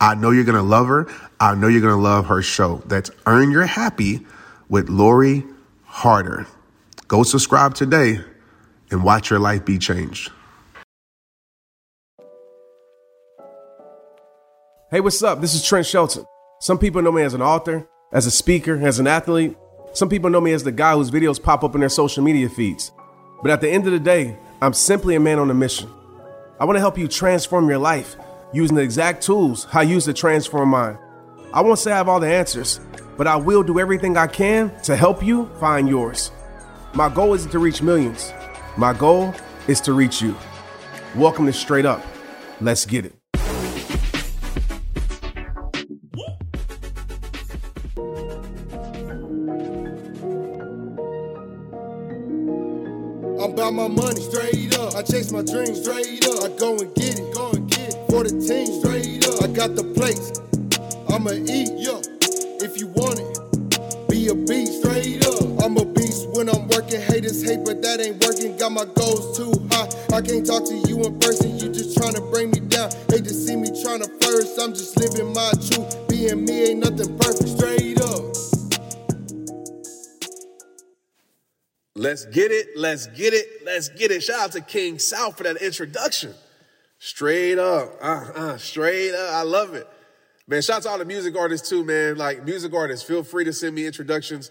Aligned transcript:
I 0.00 0.14
know 0.14 0.30
you're 0.30 0.44
going 0.44 0.56
to 0.56 0.62
love 0.62 0.86
her. 0.86 1.06
I 1.38 1.54
know 1.54 1.68
you're 1.68 1.82
going 1.82 1.94
to 1.94 2.00
love 2.00 2.26
her 2.26 2.40
show. 2.40 2.82
That's 2.86 3.10
Earn 3.26 3.50
Your 3.50 3.66
Happy 3.66 4.26
with 4.68 4.88
Lori 4.88 5.44
Harder. 5.84 6.46
Go 7.06 7.22
subscribe 7.22 7.74
today 7.74 8.20
and 8.90 9.04
watch 9.04 9.28
your 9.28 9.38
life 9.38 9.64
be 9.64 9.78
changed. 9.78 10.32
Hey, 14.90 15.00
what's 15.00 15.22
up? 15.22 15.40
This 15.40 15.54
is 15.54 15.64
Trent 15.64 15.86
Shelton. 15.86 16.24
Some 16.60 16.78
people 16.78 17.02
know 17.02 17.12
me 17.12 17.22
as 17.22 17.34
an 17.34 17.42
author, 17.42 17.86
as 18.10 18.26
a 18.26 18.30
speaker, 18.30 18.80
as 18.80 18.98
an 18.98 19.06
athlete. 19.06 19.56
Some 19.92 20.08
people 20.08 20.30
know 20.30 20.40
me 20.40 20.52
as 20.52 20.64
the 20.64 20.72
guy 20.72 20.94
whose 20.94 21.10
videos 21.10 21.40
pop 21.40 21.62
up 21.62 21.74
in 21.74 21.80
their 21.80 21.88
social 21.90 22.24
media 22.24 22.48
feeds. 22.48 22.90
But 23.42 23.50
at 23.50 23.60
the 23.60 23.68
end 23.68 23.86
of 23.86 23.92
the 23.92 24.00
day, 24.00 24.36
I'm 24.62 24.72
simply 24.72 25.14
a 25.14 25.20
man 25.20 25.38
on 25.38 25.50
a 25.50 25.54
mission. 25.54 25.90
I 26.58 26.64
want 26.64 26.76
to 26.76 26.80
help 26.80 26.98
you 26.98 27.06
transform 27.06 27.68
your 27.68 27.78
life 27.78 28.16
using 28.52 28.76
the 28.76 28.82
exact 28.82 29.22
tools 29.22 29.66
I 29.72 29.82
use 29.82 30.04
to 30.06 30.12
transform 30.12 30.70
mine. 30.70 30.98
I 31.52 31.60
won't 31.60 31.78
say 31.78 31.92
I 31.92 31.96
have 31.96 32.08
all 32.08 32.20
the 32.20 32.32
answers, 32.32 32.80
but 33.16 33.26
I 33.26 33.36
will 33.36 33.62
do 33.62 33.78
everything 33.78 34.16
I 34.16 34.26
can 34.26 34.72
to 34.82 34.96
help 34.96 35.22
you 35.22 35.46
find 35.60 35.88
yours. 35.88 36.32
My 36.94 37.08
goal 37.08 37.34
isn't 37.34 37.50
to 37.52 37.58
reach 37.58 37.82
millions. 37.82 38.32
My 38.76 38.92
goal 38.92 39.34
is 39.68 39.80
to 39.82 39.92
reach 39.92 40.20
you. 40.20 40.36
Welcome 41.14 41.46
to 41.46 41.52
Straight 41.52 41.86
Up. 41.86 42.04
Let's 42.60 42.86
get 42.86 43.06
it. 43.06 43.14
I'm 53.42 53.52
about 53.52 53.72
my 53.72 53.88
money, 53.88 54.20
straight 54.20 54.78
up. 54.78 54.94
I 54.94 55.02
chase 55.02 55.32
my 55.32 55.42
dreams, 55.42 55.80
straight 55.82 56.26
up. 56.26 56.29
Plates, 60.10 60.40
I'ma 61.08 61.30
eat, 61.32 61.70
yo. 61.78 62.00
If 62.62 62.78
you 62.78 62.88
want 62.88 63.20
it, 63.20 64.08
be 64.08 64.28
a 64.28 64.34
beast, 64.34 64.82
straight 64.82 65.24
up. 65.26 65.64
I'm 65.64 65.76
a 65.76 65.84
beast 65.84 66.28
when 66.30 66.48
I'm 66.48 66.68
working. 66.68 67.00
Haters 67.00 67.42
hate, 67.42 67.64
but 67.64 67.82
that 67.82 68.00
ain't 68.00 68.22
working. 68.24 68.56
Got 68.56 68.72
my 68.72 68.84
goals 68.84 69.36
too 69.36 69.52
high. 69.70 69.88
I 70.16 70.20
can't 70.20 70.44
talk 70.44 70.64
to 70.66 70.74
you 70.74 71.02
in 71.04 71.18
person. 71.20 71.58
You 71.58 71.72
just 71.72 71.96
trying 71.96 72.14
to 72.14 72.20
bring 72.20 72.50
me 72.50 72.60
down. 72.60 72.90
They 73.08 73.20
just 73.20 73.46
see 73.46 73.56
me 73.56 73.68
trying 73.82 74.00
to 74.00 74.08
flourish. 74.20 74.48
I'm 74.60 74.74
just 74.74 74.98
living 74.98 75.32
my 75.32 75.52
truth. 75.68 76.08
Being 76.08 76.44
me 76.44 76.70
ain't 76.70 76.80
nothing 76.80 77.16
perfect, 77.18 77.48
straight 77.48 78.00
up. 78.00 78.20
Let's 81.94 82.24
get 82.26 82.50
it. 82.50 82.68
Let's 82.76 83.06
get 83.06 83.34
it. 83.34 83.46
Let's 83.64 83.88
get 83.90 84.10
it. 84.10 84.22
Shout 84.22 84.40
out 84.40 84.52
to 84.52 84.60
King 84.60 84.98
South 84.98 85.36
for 85.36 85.44
that 85.44 85.56
introduction. 85.58 86.34
Straight 86.98 87.58
up. 87.58 87.94
Uh, 88.00 88.30
uh, 88.34 88.58
straight 88.58 89.14
up. 89.14 89.34
I 89.34 89.42
love 89.42 89.74
it. 89.74 89.86
Man, 90.50 90.62
shout 90.62 90.78
out 90.78 90.82
to 90.82 90.88
all 90.88 90.98
the 90.98 91.04
music 91.04 91.36
artists 91.36 91.68
too, 91.68 91.84
man. 91.84 92.16
Like 92.16 92.44
music 92.44 92.74
artists, 92.74 93.06
feel 93.06 93.22
free 93.22 93.44
to 93.44 93.52
send 93.52 93.72
me 93.72 93.86
introductions. 93.86 94.50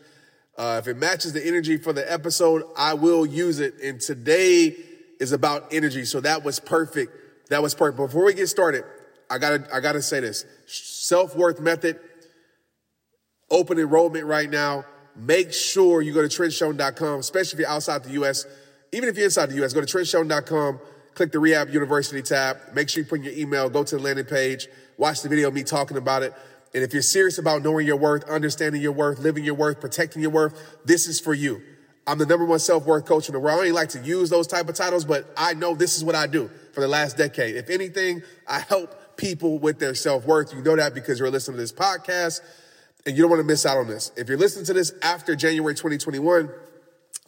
Uh, 0.57 0.79
if 0.81 0.87
it 0.87 0.95
matches 0.95 1.33
the 1.33 1.45
energy 1.45 1.75
for 1.75 1.91
the 1.91 2.09
episode, 2.09 2.63
I 2.77 2.93
will 2.93 3.25
use 3.25 3.59
it. 3.59 3.73
And 3.83 3.99
today 3.99 4.77
is 5.19 5.33
about 5.33 5.73
energy. 5.73 6.05
So 6.05 6.21
that 6.21 6.45
was 6.45 6.57
perfect. 6.57 7.49
That 7.49 7.61
was 7.61 7.75
perfect. 7.75 7.97
Before 7.97 8.23
we 8.23 8.33
get 8.33 8.47
started, 8.47 8.85
I 9.29 9.39
gotta, 9.39 9.67
I 9.73 9.81
gotta 9.81 10.01
say 10.01 10.21
this. 10.21 10.45
Self-worth 10.67 11.59
method, 11.59 11.99
open 13.51 13.77
enrollment 13.77 14.25
right 14.25 14.49
now. 14.49 14.85
Make 15.17 15.51
sure 15.51 16.01
you 16.01 16.13
go 16.13 16.25
to 16.25 16.29
trentshelton.com, 16.29 17.19
especially 17.19 17.57
if 17.57 17.59
you're 17.59 17.69
outside 17.69 18.05
the 18.05 18.11
US. 18.23 18.45
Even 18.93 19.09
if 19.09 19.17
you're 19.17 19.25
inside 19.25 19.47
the 19.47 19.65
US, 19.65 19.73
go 19.73 19.81
to 19.81 19.97
trentshelton.com, 19.97 20.79
click 21.19 21.33
the 21.33 21.39
Rehab 21.39 21.69
University 21.73 22.21
tab. 22.21 22.55
Make 22.73 22.87
sure 22.87 23.03
you 23.03 23.09
put 23.09 23.19
in 23.19 23.25
your 23.25 23.33
email, 23.33 23.69
go 23.69 23.83
to 23.83 23.97
the 23.97 24.01
landing 24.01 24.23
page, 24.23 24.69
watch 24.95 25.21
the 25.21 25.27
video 25.27 25.49
of 25.49 25.53
me 25.53 25.63
talking 25.63 25.97
about 25.97 26.23
it. 26.23 26.33
And 26.73 26.81
if 26.81 26.93
you're 26.93 27.01
serious 27.01 27.37
about 27.37 27.61
knowing 27.61 27.85
your 27.85 27.97
worth, 27.97 28.23
understanding 28.29 28.81
your 28.81 28.93
worth, 28.93 29.19
living 29.19 29.43
your 29.43 29.55
worth, 29.55 29.81
protecting 29.81 30.21
your 30.21 30.31
worth, 30.31 30.77
this 30.85 31.07
is 31.07 31.19
for 31.19 31.33
you. 31.33 31.61
I'm 32.07 32.19
the 32.19 32.25
number 32.25 32.45
one 32.45 32.59
self-worth 32.59 33.03
coach 33.05 33.27
in 33.27 33.33
the 33.33 33.39
world. 33.39 33.59
I 33.59 33.65
don't 33.65 33.73
like 33.73 33.89
to 33.89 33.99
use 33.99 34.29
those 34.29 34.47
type 34.47 34.69
of 34.69 34.75
titles, 34.75 35.03
but 35.03 35.29
I 35.35 35.55
know 35.55 35.75
this 35.75 35.97
is 35.97 36.05
what 36.05 36.15
I 36.15 36.25
do 36.25 36.49
for 36.71 36.79
the 36.79 36.87
last 36.87 37.17
decade. 37.17 37.57
If 37.57 37.69
anything, 37.69 38.21
I 38.47 38.61
help 38.61 39.17
people 39.17 39.59
with 39.59 39.77
their 39.77 39.95
self-worth. 39.95 40.53
You 40.53 40.61
know 40.61 40.77
that 40.77 40.93
because 40.93 41.19
you're 41.19 41.29
listening 41.29 41.57
to 41.57 41.61
this 41.61 41.73
podcast 41.73 42.39
and 43.05 43.17
you 43.17 43.23
don't 43.23 43.29
want 43.29 43.41
to 43.41 43.45
miss 43.45 43.65
out 43.65 43.77
on 43.77 43.87
this. 43.87 44.13
If 44.15 44.29
you're 44.29 44.37
listening 44.37 44.63
to 44.67 44.73
this 44.73 44.93
after 45.01 45.35
January 45.35 45.73
2021, 45.73 46.49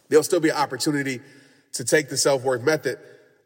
there'll 0.08 0.24
still 0.24 0.40
be 0.40 0.48
an 0.48 0.56
opportunity 0.56 1.20
to 1.74 1.84
take 1.84 2.08
the 2.08 2.16
self-worth 2.16 2.64
method. 2.64 2.98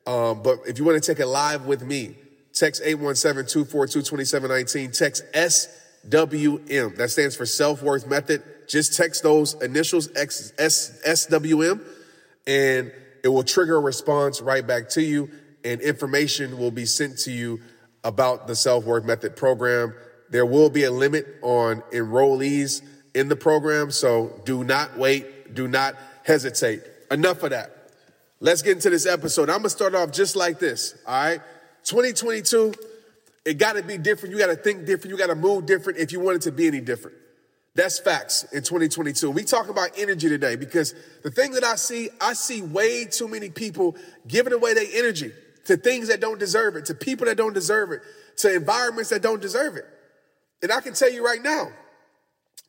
Um, 0.06 0.44
but 0.44 0.60
if 0.68 0.78
you 0.78 0.86
want 0.86 1.02
to 1.02 1.14
take 1.14 1.20
it 1.20 1.28
live 1.28 1.66
with 1.66 1.84
me, 1.84 2.16
text 2.54 2.84
817-242-2719, 2.84 4.98
text 4.98 5.24
SWM. 5.34 6.96
That 6.96 7.10
stands 7.10 7.36
for 7.36 7.46
self-worth 7.46 8.08
method. 8.08 8.44
Just 8.68 8.96
text 8.96 9.24
those 9.24 9.56
initials 9.62 10.08
SWM 10.10 11.82
and 12.48 12.92
it 13.24 13.30
will 13.30 13.44
trigger 13.44 13.78
a 13.78 13.80
response 13.80 14.42
right 14.42 14.66
back 14.66 14.90
to 14.90 15.02
you 15.02 15.30
and 15.64 15.82
information 15.82 16.58
will 16.58 16.72
be 16.72 16.86
sent 16.86 17.18
to 17.20 17.32
you 17.32 17.60
about 18.04 18.48
the 18.48 18.56
self-worth 18.56 19.04
method 19.04 19.36
program. 19.36 19.94
There 20.30 20.46
will 20.46 20.70
be 20.70 20.84
a 20.84 20.92
limit 20.92 21.26
on 21.42 21.82
enrollees 21.92 22.84
in 23.16 23.30
the 23.30 23.36
program, 23.36 23.92
so 23.92 24.42
do 24.46 24.64
not 24.64 24.98
wait, 24.98 25.56
do 25.56 25.68
not 25.68 25.96
hesitate. 26.24 26.82
Enough 27.10 27.44
of 27.44 27.52
that. 27.52 27.75
Let's 28.40 28.62
get 28.62 28.74
into 28.74 28.90
this 28.90 29.06
episode. 29.06 29.50
I'm 29.50 29.58
gonna 29.58 29.70
start 29.70 29.96
off 29.96 30.12
just 30.12 30.36
like 30.36 30.60
this, 30.60 30.96
all 31.08 31.14
right? 31.14 31.42
2022, 31.86 32.74
it 33.46 33.58
gotta 33.58 33.82
be 33.82 33.98
different. 33.98 34.34
You 34.34 34.40
gotta 34.40 34.56
think 34.56 34.86
different. 34.86 35.12
You 35.12 35.18
gotta 35.18 35.36
move 35.36 35.66
different 35.66 36.00
if 36.00 36.12
you 36.12 36.20
want 36.20 36.38
it 36.38 36.42
to 36.44 36.52
be 36.52 36.68
any 36.68 36.82
different. 36.82 37.18
That's 37.76 38.00
facts 38.00 38.44
in 38.54 38.64
2022. 38.64 39.30
We 39.32 39.44
talk 39.44 39.70
about 39.70 39.92
energy 39.98 40.30
today 40.30 40.56
because 40.56 40.96
the 41.24 41.32
thing 41.32 41.52
that 41.52 41.64
I 41.64 41.76
see, 41.76 42.10
I 42.22 42.34
see 42.34 42.62
way 42.62 43.06
too 43.06 43.28
many 43.28 43.50
people 43.50 43.96
giving 44.28 44.54
away 44.54 44.74
their 44.74 44.88
energy 44.94 45.32
to 45.66 45.76
things 45.76 46.08
that 46.08 46.22
don't 46.22 46.40
deserve 46.40 46.76
it, 46.78 46.86
to 46.86 46.94
people 46.96 47.26
that 47.26 47.36
don't 47.36 47.54
deserve 47.54 47.92
it, 47.92 48.02
to 48.38 48.54
environments 48.54 49.10
that 49.10 49.22
don't 49.22 49.42
deserve 49.42 49.76
it. 49.76 49.86
And 50.62 50.72
I 50.72 50.80
can 50.80 50.94
tell 50.94 51.12
you 51.12 51.26
right 51.26 51.42
now, 51.42 51.68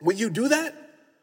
when 0.00 0.16
you 0.16 0.28
do 0.28 0.48
that, 0.48 0.74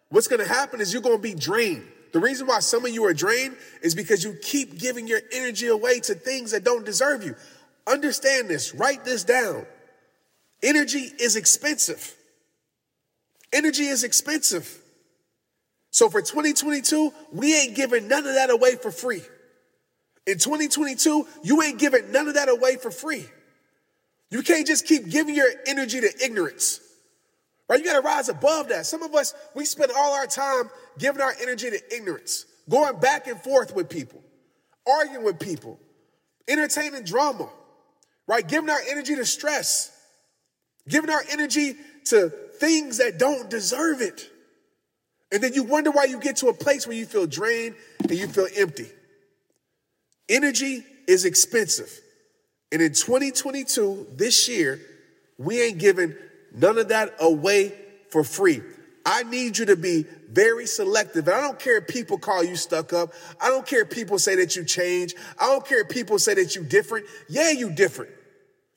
what's 0.09 0.27
going 0.27 0.41
to 0.41 0.47
happen 0.47 0.79
is 0.79 0.93
you're 0.93 1.01
going 1.01 1.17
to 1.17 1.21
be 1.21 1.35
drained. 1.35 1.85
The 2.13 2.19
reason 2.19 2.47
why 2.47 2.59
some 2.59 2.85
of 2.85 2.91
you 2.91 3.03
are 3.05 3.13
drained 3.13 3.57
is 3.81 3.95
because 3.95 4.23
you 4.23 4.35
keep 4.41 4.77
giving 4.79 5.07
your 5.07 5.19
energy 5.31 5.67
away 5.67 5.99
to 6.01 6.13
things 6.13 6.51
that 6.51 6.63
don't 6.63 6.85
deserve 6.85 7.23
you. 7.23 7.35
Understand 7.85 8.47
this, 8.47 8.73
write 8.73 9.03
this 9.03 9.23
down. 9.23 9.65
Energy 10.61 11.11
is 11.19 11.35
expensive. 11.35 12.15
Energy 13.51 13.85
is 13.85 14.03
expensive. 14.03 14.79
So 15.89 16.09
for 16.09 16.21
2022, 16.21 17.11
we 17.31 17.59
ain't 17.59 17.75
giving 17.75 18.07
none 18.07 18.25
of 18.25 18.35
that 18.35 18.49
away 18.51 18.75
for 18.75 18.91
free. 18.91 19.21
In 20.25 20.37
2022, 20.37 21.27
you 21.43 21.61
ain't 21.61 21.79
giving 21.79 22.11
none 22.11 22.27
of 22.27 22.35
that 22.35 22.47
away 22.47 22.77
for 22.77 22.91
free. 22.91 23.25
You 24.29 24.43
can't 24.43 24.65
just 24.65 24.87
keep 24.87 25.09
giving 25.09 25.35
your 25.35 25.49
energy 25.67 25.99
to 25.99 26.09
ignorance. 26.23 26.79
Right? 27.73 27.79
You 27.79 27.87
got 27.87 27.99
to 27.99 28.05
rise 28.05 28.29
above 28.29 28.70
that. 28.70 28.85
Some 28.85 29.02
of 29.02 29.16
us, 29.16 29.34
we 29.55 29.66
spend 29.66 29.91
all 29.97 30.14
our 30.14 30.28
time 30.28 30.70
giving 30.99 31.23
our 31.23 31.34
energy 31.41 31.72
to 31.72 31.96
ignorance, 31.96 32.46
going 32.70 32.99
back 32.99 33.25
and 33.25 33.41
forth 33.41 33.73
with 33.73 33.90
people, 33.90 34.22
arguing 34.87 35.25
with 35.25 35.40
people, 35.40 35.79
entertaining 36.47 37.03
drama, 37.03 37.49
right? 38.28 38.47
Giving 38.47 38.70
our 38.70 38.79
energy 38.91 39.16
to 39.16 39.25
stress, 39.25 39.91
giving 40.87 41.09
our 41.09 41.23
energy 41.31 41.73
to 42.09 42.29
things 42.59 42.99
that 42.99 43.17
don't 43.17 43.49
deserve 43.49 44.02
it. 44.02 44.29
And 45.31 45.41
then 45.41 45.55
you 45.55 45.64
wonder 45.64 45.90
why 45.90 46.03
you 46.03 46.20
get 46.20 46.35
to 46.37 46.49
a 46.49 46.53
place 46.53 46.85
where 46.85 46.96
you 46.96 47.08
feel 47.08 47.25
drained 47.25 47.73
and 48.02 48.11
you 48.11 48.28
feel 48.28 48.49
empty. 48.55 48.91
Energy 50.29 50.84
is 51.08 51.25
expensive. 51.25 51.90
And 52.72 52.84
in 52.84 52.93
2022, 52.93 54.09
this 54.11 54.47
year, 54.47 54.79
we 55.40 55.59
ain't 55.59 55.79
giving 55.79 56.14
none 56.53 56.78
of 56.78 56.90
that 56.90 57.16
away 57.20 57.73
for 58.09 58.23
free. 58.23 58.61
I 59.05 59.23
need 59.23 59.58
you 59.58 59.66
to 59.66 59.76
be 59.76 60.05
very 60.29 60.66
selective. 60.66 61.28
And 61.28 61.35
I 61.35 61.41
don't 61.41 61.59
care 61.59 61.78
if 61.78 61.88
people 61.88 62.17
call 62.17 62.44
you 62.44 62.55
stuck 62.55 62.94
up. 62.94 63.14
I 63.41 63.50
don't 63.50 63.66
care 63.66 63.82
if 63.82 63.90
people 63.90 64.17
say 64.17 64.35
that 64.35 64.55
you 64.55 64.64
change. 64.64 65.14
I 65.38 65.47
don't 65.47 65.66
care 65.66 65.82
if 65.82 65.90
people 65.90 66.17
say 66.20 66.34
that 66.35 66.55
you 66.55 66.64
different. 66.64 67.05
Yeah, 67.28 67.52
you 67.52 67.72
different. 67.72 68.11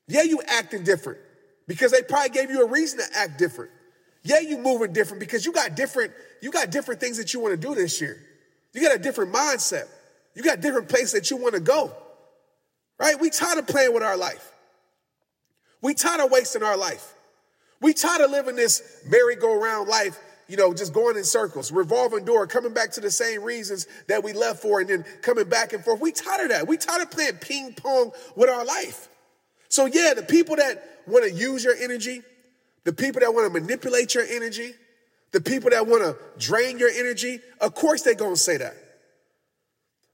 Yeah, 0.09 0.23
you 0.23 0.41
acting 0.47 0.85
different 0.85 1.19
because 1.67 1.93
they 1.93 2.03
probably 2.03 2.31
gave 2.31 2.51
you 2.51 2.65
a 2.65 2.69
reason 2.69 2.99
to 2.99 3.05
act 3.17 3.39
different. 3.39 3.71
Yeah, 4.23 4.41
you 4.41 4.59
moving 4.59 4.93
different 4.93 5.21
because 5.21 5.47
you 5.47 5.53
got 5.53 5.77
different, 5.77 6.13
you 6.43 6.51
got 6.51 6.71
different 6.71 7.01
things 7.01 7.17
that 7.19 7.33
you 7.33 7.41
want 7.41 7.61
to 7.61 7.69
do 7.69 7.75
this 7.75 8.01
year. 8.01 8.19
You 8.73 8.83
got 8.83 8.95
a 8.95 8.99
different 8.99 9.33
mindset. 9.33 9.87
You 10.35 10.43
got 10.43 10.61
different 10.61 10.89
places 10.89 11.13
that 11.13 11.31
you 11.31 11.37
want 11.37 11.55
to 11.55 11.61
go. 11.61 11.93
Right? 12.99 13.19
We 13.19 13.31
tired 13.31 13.59
of 13.59 13.67
playing 13.67 13.95
with 13.95 14.03
our 14.03 14.17
life. 14.17 14.53
We 15.83 15.95
tired 15.95 16.21
of 16.21 16.31
wasting 16.31 16.63
our 16.63 16.77
life. 16.77 17.15
We 17.81 17.93
tired 17.93 18.23
of 18.23 18.31
living 18.31 18.57
this 18.57 19.03
merry-go-round 19.09 19.89
life, 19.89 20.19
you 20.49 20.57
know, 20.57 20.73
just 20.73 20.93
going 20.95 21.17
in 21.17 21.25
circles, 21.25 21.73
revolving 21.73 22.25
door, 22.25 22.47
coming 22.47 22.73
back 22.73 22.93
to 22.93 23.01
the 23.01 23.11
same 23.11 23.43
reasons 23.43 23.87
that 24.09 24.23
we 24.23 24.33
left 24.33 24.63
for, 24.63 24.81
and 24.81 24.89
then 24.89 25.05
coming 25.23 25.49
back 25.49 25.73
and 25.73 25.85
forth. 25.85 26.01
We 26.01 26.13
tired 26.13 26.45
of 26.45 26.49
that. 26.51 26.69
We 26.69 26.77
tired 26.77 27.03
of 27.03 27.11
playing 27.11 27.35
ping 27.35 27.75
pong 27.75 28.13
with 28.35 28.49
our 28.49 28.65
life. 28.65 29.09
So 29.69 29.87
yeah, 29.87 30.15
the 30.15 30.23
people 30.23 30.57
that 30.57 31.01
want 31.07 31.25
to 31.25 31.33
use 31.33 31.65
your 31.65 31.75
energy, 31.75 32.23
the 32.85 32.93
people 32.93 33.21
that 33.21 33.35
want 33.35 33.53
to 33.53 33.61
manipulate 33.61 34.15
your 34.15 34.25
energy, 34.25 34.73
the 35.33 35.41
people 35.41 35.71
that 35.71 35.87
want 35.87 36.03
to 36.03 36.17
drain 36.39 36.79
your 36.79 36.89
energy, 36.89 37.41
of 37.61 37.75
course 37.75 38.03
they're 38.03 38.15
going 38.15 38.35
to 38.35 38.41
say 38.41 38.57
that. 38.57 38.75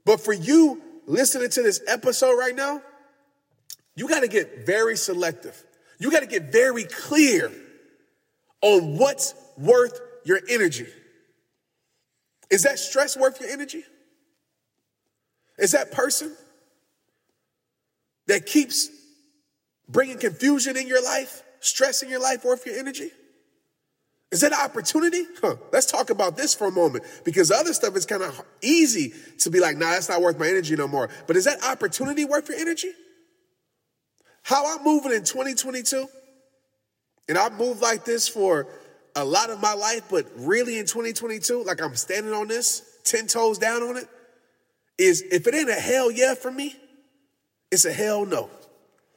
But 0.04 0.20
for 0.20 0.32
you 0.32 0.82
listening 1.06 1.50
to 1.50 1.62
this 1.62 1.80
episode 1.86 2.34
right 2.36 2.56
now, 2.56 2.82
you 3.94 4.08
got 4.08 4.20
to 4.20 4.28
get 4.28 4.66
very 4.66 4.96
selective. 4.96 5.62
You 6.02 6.10
got 6.10 6.20
to 6.20 6.26
get 6.26 6.50
very 6.50 6.82
clear 6.82 7.52
on 8.60 8.98
what's 8.98 9.36
worth 9.56 10.00
your 10.24 10.40
energy. 10.48 10.88
Is 12.50 12.64
that 12.64 12.80
stress 12.80 13.16
worth 13.16 13.40
your 13.40 13.50
energy? 13.50 13.84
Is 15.58 15.70
that 15.70 15.92
person 15.92 16.34
that 18.26 18.46
keeps 18.46 18.90
bringing 19.88 20.18
confusion 20.18 20.76
in 20.76 20.88
your 20.88 21.04
life, 21.04 21.44
stress 21.60 22.02
in 22.02 22.08
your 22.08 22.20
life 22.20 22.44
worth 22.44 22.66
your 22.66 22.76
energy? 22.76 23.12
Is 24.32 24.40
that 24.40 24.52
opportunity? 24.52 25.24
Huh. 25.40 25.54
Let's 25.72 25.86
talk 25.86 26.10
about 26.10 26.36
this 26.36 26.52
for 26.52 26.66
a 26.66 26.72
moment 26.72 27.04
because 27.24 27.52
other 27.52 27.72
stuff 27.72 27.94
is 27.94 28.06
kind 28.06 28.24
of 28.24 28.40
easy 28.60 29.12
to 29.38 29.50
be 29.50 29.60
like, 29.60 29.76
nah, 29.76 29.90
that's 29.90 30.08
not 30.08 30.20
worth 30.20 30.36
my 30.36 30.48
energy 30.48 30.74
no 30.74 30.88
more. 30.88 31.10
But 31.28 31.36
is 31.36 31.44
that 31.44 31.62
opportunity 31.62 32.24
worth 32.24 32.48
your 32.48 32.58
energy? 32.58 32.90
How 34.42 34.74
I'm 34.74 34.84
moving 34.84 35.12
in 35.12 35.24
2022, 35.24 36.08
and 37.28 37.38
I've 37.38 37.54
moved 37.54 37.80
like 37.80 38.04
this 38.04 38.28
for 38.28 38.66
a 39.14 39.24
lot 39.24 39.50
of 39.50 39.60
my 39.60 39.74
life, 39.74 40.02
but 40.10 40.26
really 40.36 40.78
in 40.78 40.86
2022, 40.86 41.62
like 41.62 41.80
I'm 41.80 41.94
standing 41.94 42.32
on 42.32 42.48
this, 42.48 42.82
10 43.04 43.28
toes 43.28 43.58
down 43.58 43.82
on 43.82 43.96
it, 43.96 44.08
is 44.98 45.22
if 45.30 45.46
it 45.46 45.54
ain't 45.54 45.70
a 45.70 45.74
hell 45.74 46.10
yeah 46.10 46.34
for 46.34 46.50
me, 46.50 46.76
it's 47.70 47.84
a 47.84 47.92
hell 47.92 48.26
no. 48.26 48.50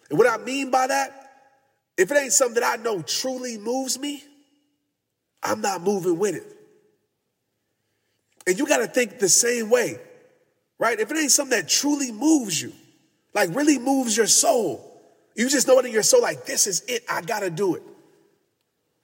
And 0.10 0.20
what 0.20 0.30
I 0.30 0.44
mean 0.44 0.70
by 0.70 0.88
that, 0.88 1.32
if 1.98 2.12
it 2.12 2.18
ain't 2.18 2.34
something 2.34 2.62
that 2.62 2.80
I 2.80 2.82
know 2.82 3.02
truly 3.02 3.58
moves 3.58 3.98
me, 3.98 4.24
I'm 5.42 5.62
not 5.62 5.82
moving 5.82 6.20
with 6.20 6.36
it. 6.36 6.56
And 8.48 8.60
you 8.60 8.68
got 8.68 8.78
to 8.78 8.88
think 8.88 9.20
the 9.20 9.30
same 9.30 9.70
way, 9.70 10.00
right? 10.78 11.00
If 11.00 11.12
it 11.12 11.18
ain't 11.18 11.32
something 11.32 11.58
that 11.58 11.68
truly 11.68 12.12
moves 12.12 12.62
you, 12.62 12.74
like 13.34 13.56
really 13.56 13.80
moves 13.80 14.16
your 14.16 14.28
soul, 14.28 14.95
you 15.36 15.50
just 15.50 15.68
know 15.68 15.78
it 15.80 15.86
in 15.86 15.92
your 15.92 16.04
soul, 16.04 16.22
like, 16.22 16.46
this 16.46 16.68
is 16.68 16.84
it, 16.88 17.04
I 17.10 17.22
got 17.22 17.42
to 17.42 17.50
do 17.50 17.76
it, 17.76 17.84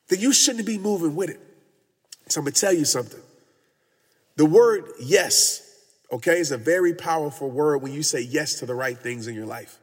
then 0.08 0.20
you 0.20 0.34
shouldn't 0.34 0.66
be 0.66 0.78
moving 0.78 1.16
with 1.16 1.30
it. 1.30 1.40
So 2.28 2.40
I'm 2.40 2.46
to 2.46 2.52
tell 2.52 2.74
you 2.74 2.86
something. 2.86 3.20
The 4.38 4.46
word 4.46 4.86
yes, 5.00 5.62
okay, 6.12 6.40
is 6.40 6.52
a 6.52 6.58
very 6.58 6.94
powerful 6.94 7.50
word 7.50 7.82
when 7.82 7.92
you 7.92 8.04
say 8.04 8.22
yes 8.22 8.60
to 8.60 8.66
the 8.66 8.76
right 8.76 8.98
things 8.98 9.28
in 9.28 9.36
your 9.36 9.46
life. 9.46 9.78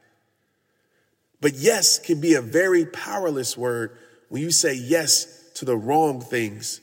But 1.40 1.54
yes 1.54 1.98
can 1.98 2.20
be 2.20 2.34
a 2.34 2.42
very 2.42 2.84
powerless 2.86 3.56
word 3.56 3.96
when 4.28 4.42
you 4.42 4.50
say 4.50 4.74
yes 4.74 5.50
to 5.54 5.64
the 5.64 5.76
wrong 5.76 6.20
things 6.20 6.80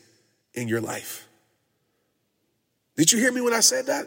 in 0.54 0.68
your 0.68 0.82
life. 0.82 1.28
Did 2.96 3.12
you 3.12 3.20
hear 3.20 3.32
me 3.32 3.42
when 3.42 3.54
I 3.54 3.60
said 3.60 3.88
that? 3.88 4.06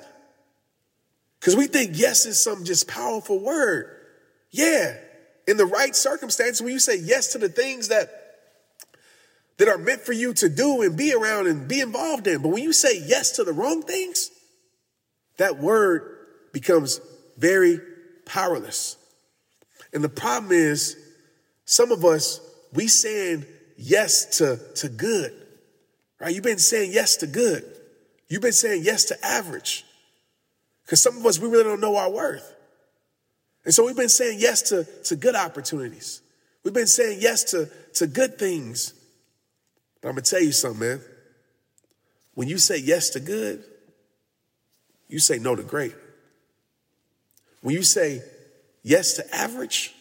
Because 1.41 1.57
we 1.57 1.67
think 1.67 1.93
yes 1.95 2.27
is 2.27 2.43
some 2.43 2.65
just 2.65 2.89
powerful 2.89 3.39
word. 3.39 3.95
Yeah, 4.51 4.97
in 5.49 5.57
the 5.57 5.67
right 5.67 5.97
circumstance, 5.97 6.61
when 6.61 6.73
you 6.73 6.79
say 6.79 6.99
yes 6.99 7.33
to 7.33 7.39
the 7.39 7.49
things 7.49 7.89
that 7.89 8.11
that 9.57 9.67
are 9.67 9.79
meant 9.79 10.03
for 10.03 10.13
you 10.13 10.33
to 10.35 10.49
do 10.49 10.83
and 10.83 10.97
be 10.97 11.13
around 11.13 11.49
and 11.49 11.67
be 11.67 11.81
involved 11.81 12.29
in, 12.29 12.43
but 12.43 12.51
when 12.51 12.63
you 12.63 12.73
say 12.73 13.03
yes 13.05 13.33
to 13.33 13.45
the 13.45 13.53
wrong 13.53 13.83
things, 13.83 14.31
that 15.39 15.59
word 15.59 16.17
becomes 16.53 17.01
very 17.37 17.81
powerless. 18.25 18.97
And 19.93 20.05
the 20.05 20.09
problem 20.09 20.53
is, 20.53 20.97
some 21.65 21.91
of 21.91 22.05
us, 22.05 22.41
we 22.73 22.87
saying 22.87 23.47
yes 23.77 24.39
to, 24.39 24.61
to 24.77 24.89
good, 24.89 25.33
right? 26.21 26.33
You've 26.33 26.45
been 26.45 26.59
saying 26.59 26.93
yes 26.93 27.17
to 27.17 27.27
good. 27.27 27.65
You've 28.29 28.43
been 28.43 28.53
saying 28.53 28.83
yes 28.85 29.07
to 29.07 29.27
average. 29.27 29.85
Because 30.85 31.03
some 31.03 31.17
of 31.17 31.27
us, 31.27 31.41
we 31.41 31.49
really 31.49 31.65
don't 31.65 31.81
know 31.81 31.97
our 31.97 32.11
worth. 32.11 32.55
And 33.69 33.75
so 33.75 33.85
we've 33.85 33.95
been 33.95 34.09
saying 34.09 34.39
yes 34.41 34.63
to, 34.71 34.85
to 35.05 35.15
good 35.15 35.35
opportunities. 35.35 36.23
We've 36.65 36.73
been 36.73 36.87
saying 36.87 37.19
yes 37.21 37.45
to, 37.51 37.69
to 37.97 38.07
good 38.07 38.39
things. 38.39 38.95
But 40.01 40.09
I'm 40.09 40.15
going 40.15 40.25
to 40.25 40.31
tell 40.31 40.41
you 40.41 40.53
something, 40.53 40.81
man. 40.81 41.01
When 42.33 42.49
you 42.49 42.57
say 42.57 42.79
yes 42.79 43.11
to 43.11 43.21
good, 43.21 43.63
you 45.07 45.19
say 45.19 45.39
no 45.39 45.55
to 45.55 45.63
great. 45.63 45.95
When 47.61 47.75
you 47.75 47.83
say 47.83 48.23
yes 48.83 49.13
to 49.17 49.37
average, 49.37 49.95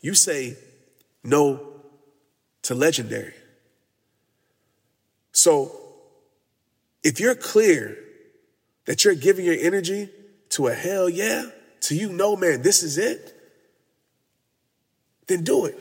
you 0.00 0.14
say 0.14 0.56
no 1.24 1.60
to 2.62 2.76
legendary. 2.76 3.34
So 5.32 5.72
if 7.02 7.18
you're 7.18 7.34
clear 7.34 7.98
that 8.84 9.04
you're 9.04 9.16
giving 9.16 9.44
your 9.44 9.58
energy 9.58 10.08
to 10.50 10.68
a 10.68 10.72
hell 10.72 11.08
yeah, 11.08 11.46
to 11.82 11.94
you 11.94 12.12
know, 12.12 12.36
man, 12.36 12.62
this 12.62 12.82
is 12.82 12.98
it, 12.98 13.34
then 15.26 15.44
do 15.44 15.66
it. 15.66 15.78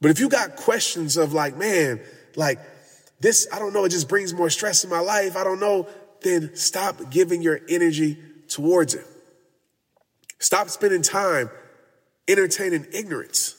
But 0.00 0.10
if 0.10 0.20
you 0.20 0.28
got 0.28 0.56
questions 0.56 1.16
of 1.16 1.32
like, 1.32 1.56
man, 1.56 2.00
like 2.36 2.58
this, 3.20 3.48
I 3.52 3.58
don't 3.58 3.72
know, 3.72 3.84
it 3.84 3.90
just 3.90 4.08
brings 4.08 4.34
more 4.34 4.50
stress 4.50 4.84
in 4.84 4.90
my 4.90 5.00
life, 5.00 5.36
I 5.36 5.44
don't 5.44 5.60
know, 5.60 5.88
then 6.22 6.54
stop 6.56 7.10
giving 7.10 7.42
your 7.42 7.60
energy 7.68 8.18
towards 8.48 8.94
it. 8.94 9.06
Stop 10.38 10.68
spending 10.68 11.02
time 11.02 11.50
entertaining 12.28 12.86
ignorance. 12.92 13.56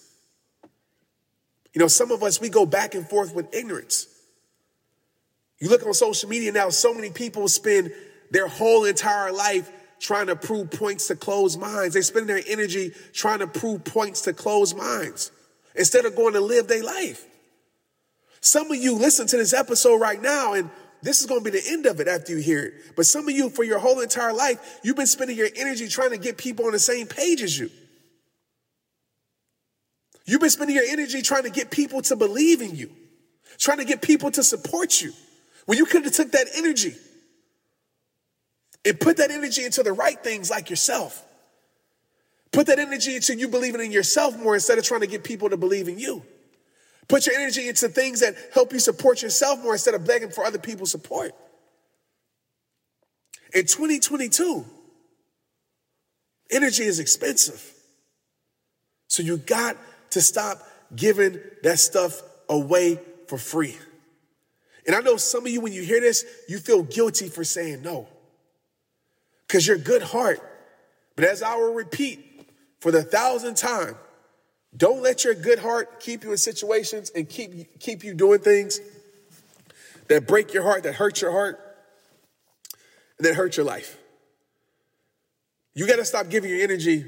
You 1.73 1.79
know, 1.79 1.87
some 1.87 2.11
of 2.11 2.23
us, 2.23 2.39
we 2.39 2.49
go 2.49 2.65
back 2.65 2.95
and 2.95 3.07
forth 3.07 3.33
with 3.33 3.53
ignorance. 3.53 4.07
You 5.59 5.69
look 5.69 5.85
on 5.85 5.93
social 5.93 6.29
media 6.29 6.51
now, 6.51 6.69
so 6.69 6.93
many 6.93 7.09
people 7.09 7.47
spend 7.47 7.91
their 8.31 8.47
whole 8.47 8.85
entire 8.85 9.31
life 9.31 9.69
trying 9.99 10.27
to 10.27 10.35
prove 10.35 10.71
points 10.71 11.07
to 11.07 11.15
closed 11.15 11.59
minds. 11.59 11.93
They 11.93 12.01
spend 12.01 12.27
their 12.27 12.41
energy 12.47 12.91
trying 13.13 13.39
to 13.39 13.47
prove 13.47 13.83
points 13.83 14.21
to 14.21 14.33
closed 14.33 14.77
minds 14.77 15.31
instead 15.75 16.05
of 16.05 16.15
going 16.15 16.33
to 16.33 16.41
live 16.41 16.67
their 16.67 16.83
life. 16.83 17.25
Some 18.41 18.71
of 18.71 18.77
you 18.77 18.95
listen 18.95 19.27
to 19.27 19.37
this 19.37 19.53
episode 19.53 19.97
right 19.97 20.21
now, 20.21 20.53
and 20.53 20.69
this 21.01 21.21
is 21.21 21.27
going 21.27 21.43
to 21.43 21.51
be 21.51 21.57
the 21.57 21.67
end 21.67 21.85
of 21.85 21.99
it 21.99 22.07
after 22.07 22.33
you 22.33 22.39
hear 22.39 22.65
it. 22.65 22.73
But 22.95 23.05
some 23.05 23.27
of 23.27 23.35
you, 23.35 23.49
for 23.49 23.63
your 23.63 23.79
whole 23.79 23.99
entire 24.01 24.33
life, 24.33 24.79
you've 24.83 24.95
been 24.95 25.07
spending 25.07 25.37
your 25.37 25.49
energy 25.55 25.87
trying 25.87 26.11
to 26.11 26.17
get 26.17 26.37
people 26.37 26.65
on 26.65 26.71
the 26.71 26.79
same 26.79 27.07
page 27.07 27.41
as 27.41 27.57
you. 27.57 27.69
You've 30.25 30.41
been 30.41 30.49
spending 30.49 30.75
your 30.75 30.85
energy 30.85 31.21
trying 31.21 31.43
to 31.43 31.49
get 31.49 31.69
people 31.69 32.01
to 32.03 32.15
believe 32.15 32.61
in 32.61 32.75
you, 32.75 32.89
trying 33.57 33.77
to 33.77 33.85
get 33.85 34.01
people 34.01 34.31
to 34.31 34.43
support 34.43 35.01
you. 35.01 35.13
When 35.65 35.77
you 35.77 35.85
could 35.85 36.03
have 36.03 36.13
took 36.13 36.31
that 36.31 36.47
energy 36.55 36.95
and 38.85 38.99
put 38.99 39.17
that 39.17 39.31
energy 39.31 39.65
into 39.65 39.83
the 39.83 39.91
right 39.91 40.23
things 40.23 40.49
like 40.49 40.69
yourself. 40.69 41.25
Put 42.51 42.67
that 42.67 42.79
energy 42.79 43.15
into 43.15 43.35
you 43.35 43.47
believing 43.47 43.81
in 43.81 43.91
yourself 43.91 44.37
more 44.39 44.53
instead 44.53 44.77
of 44.77 44.85
trying 44.85 45.01
to 45.01 45.07
get 45.07 45.23
people 45.23 45.49
to 45.49 45.57
believe 45.57 45.87
in 45.87 45.99
you. 45.99 46.23
Put 47.07 47.25
your 47.25 47.35
energy 47.35 47.67
into 47.67 47.89
things 47.89 48.21
that 48.21 48.35
help 48.53 48.71
you 48.71 48.79
support 48.79 49.21
yourself 49.21 49.61
more 49.61 49.73
instead 49.73 49.93
of 49.93 50.05
begging 50.05 50.29
for 50.29 50.45
other 50.45 50.57
people's 50.57 50.91
support. 50.91 51.33
In 53.53 53.65
2022, 53.65 54.65
energy 56.51 56.83
is 56.83 56.99
expensive. 56.99 57.73
So 59.07 59.23
you 59.23 59.37
got 59.37 59.77
to 60.11 60.21
stop 60.21 60.59
giving 60.95 61.39
that 61.63 61.79
stuff 61.79 62.21
away 62.49 62.99
for 63.27 63.37
free. 63.37 63.77
And 64.87 64.95
I 64.95 65.01
know 65.01 65.17
some 65.17 65.45
of 65.45 65.51
you, 65.51 65.61
when 65.61 65.73
you 65.73 65.83
hear 65.83 65.99
this, 65.99 66.25
you 66.47 66.59
feel 66.59 66.83
guilty 66.83 67.27
for 67.27 67.43
saying 67.43 67.81
no. 67.81 68.07
Because 69.47 69.67
you're 69.67 69.77
good 69.77 70.01
heart. 70.01 70.39
But 71.15 71.25
as 71.25 71.41
I 71.41 71.55
will 71.55 71.73
repeat 71.73 72.49
for 72.79 72.91
the 72.91 73.03
thousandth 73.03 73.59
time, 73.59 73.95
don't 74.75 75.01
let 75.01 75.23
your 75.23 75.33
good 75.33 75.59
heart 75.59 75.99
keep 75.99 76.23
you 76.23 76.31
in 76.31 76.37
situations 76.37 77.09
and 77.15 77.29
keep, 77.29 77.79
keep 77.79 78.03
you 78.03 78.13
doing 78.13 78.39
things 78.39 78.79
that 80.07 80.27
break 80.27 80.53
your 80.53 80.63
heart, 80.63 80.83
that 80.83 80.95
hurt 80.95 81.21
your 81.21 81.31
heart, 81.31 81.59
and 83.17 83.25
that 83.25 83.35
hurt 83.35 83.57
your 83.57 83.65
life. 83.65 83.97
You 85.73 85.87
got 85.87 85.97
to 85.97 86.05
stop 86.05 86.29
giving 86.29 86.49
your 86.49 86.61
energy 86.61 87.05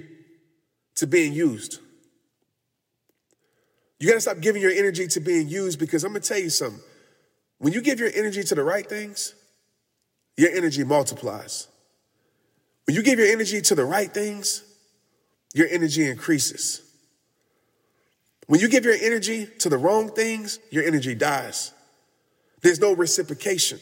to 0.95 1.07
being 1.07 1.33
used. 1.33 1.79
You 3.99 4.07
got 4.07 4.15
to 4.15 4.21
stop 4.21 4.39
giving 4.39 4.61
your 4.61 4.71
energy 4.71 5.07
to 5.07 5.19
being 5.19 5.47
used 5.47 5.79
because 5.79 6.03
I'm 6.03 6.11
going 6.11 6.21
to 6.21 6.27
tell 6.27 6.39
you 6.39 6.49
something. 6.49 6.81
When 7.59 7.73
you 7.73 7.81
give 7.81 7.99
your 7.99 8.11
energy 8.13 8.43
to 8.43 8.55
the 8.55 8.63
right 8.63 8.87
things, 8.87 9.33
your 10.37 10.51
energy 10.51 10.83
multiplies. 10.83 11.67
When 12.87 12.95
you 12.95 13.03
give 13.03 13.19
your 13.19 13.27
energy 13.27 13.61
to 13.61 13.75
the 13.75 13.83
right 13.83 14.11
things, 14.11 14.63
your 15.53 15.67
energy 15.67 16.09
increases. 16.09 16.81
When 18.47 18.61
you 18.61 18.69
give 18.69 18.85
your 18.85 18.93
energy 18.93 19.45
to 19.59 19.67
the 19.67 19.77
wrong 19.77 20.09
things, 20.09 20.57
your 20.71 20.85
energy 20.85 21.13
dies. 21.13 21.73
There's 22.61 22.79
no 22.79 22.93
reciprocation. 22.93 23.81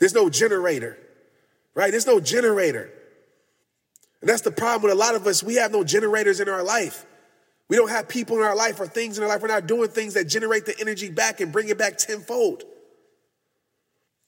There's 0.00 0.12
no 0.14 0.28
generator, 0.28 0.98
right? 1.76 1.92
There's 1.92 2.06
no 2.06 2.18
generator. 2.18 2.92
And 4.20 4.28
that's 4.28 4.42
the 4.42 4.50
problem 4.50 4.82
with 4.82 4.92
a 4.92 4.96
lot 4.96 5.14
of 5.14 5.24
us. 5.28 5.44
We 5.44 5.54
have 5.54 5.70
no 5.70 5.84
generators 5.84 6.40
in 6.40 6.48
our 6.48 6.64
life. 6.64 7.06
We 7.68 7.76
don't 7.76 7.90
have 7.90 8.08
people 8.08 8.38
in 8.38 8.42
our 8.42 8.56
life 8.56 8.80
or 8.80 8.88
things 8.88 9.18
in 9.18 9.22
our 9.22 9.28
life. 9.28 9.40
We're 9.40 9.48
not 9.48 9.68
doing 9.68 9.88
things 9.88 10.14
that 10.14 10.24
generate 10.24 10.66
the 10.66 10.74
energy 10.80 11.10
back 11.10 11.40
and 11.40 11.52
bring 11.52 11.68
it 11.68 11.78
back 11.78 11.96
tenfold. 11.96 12.64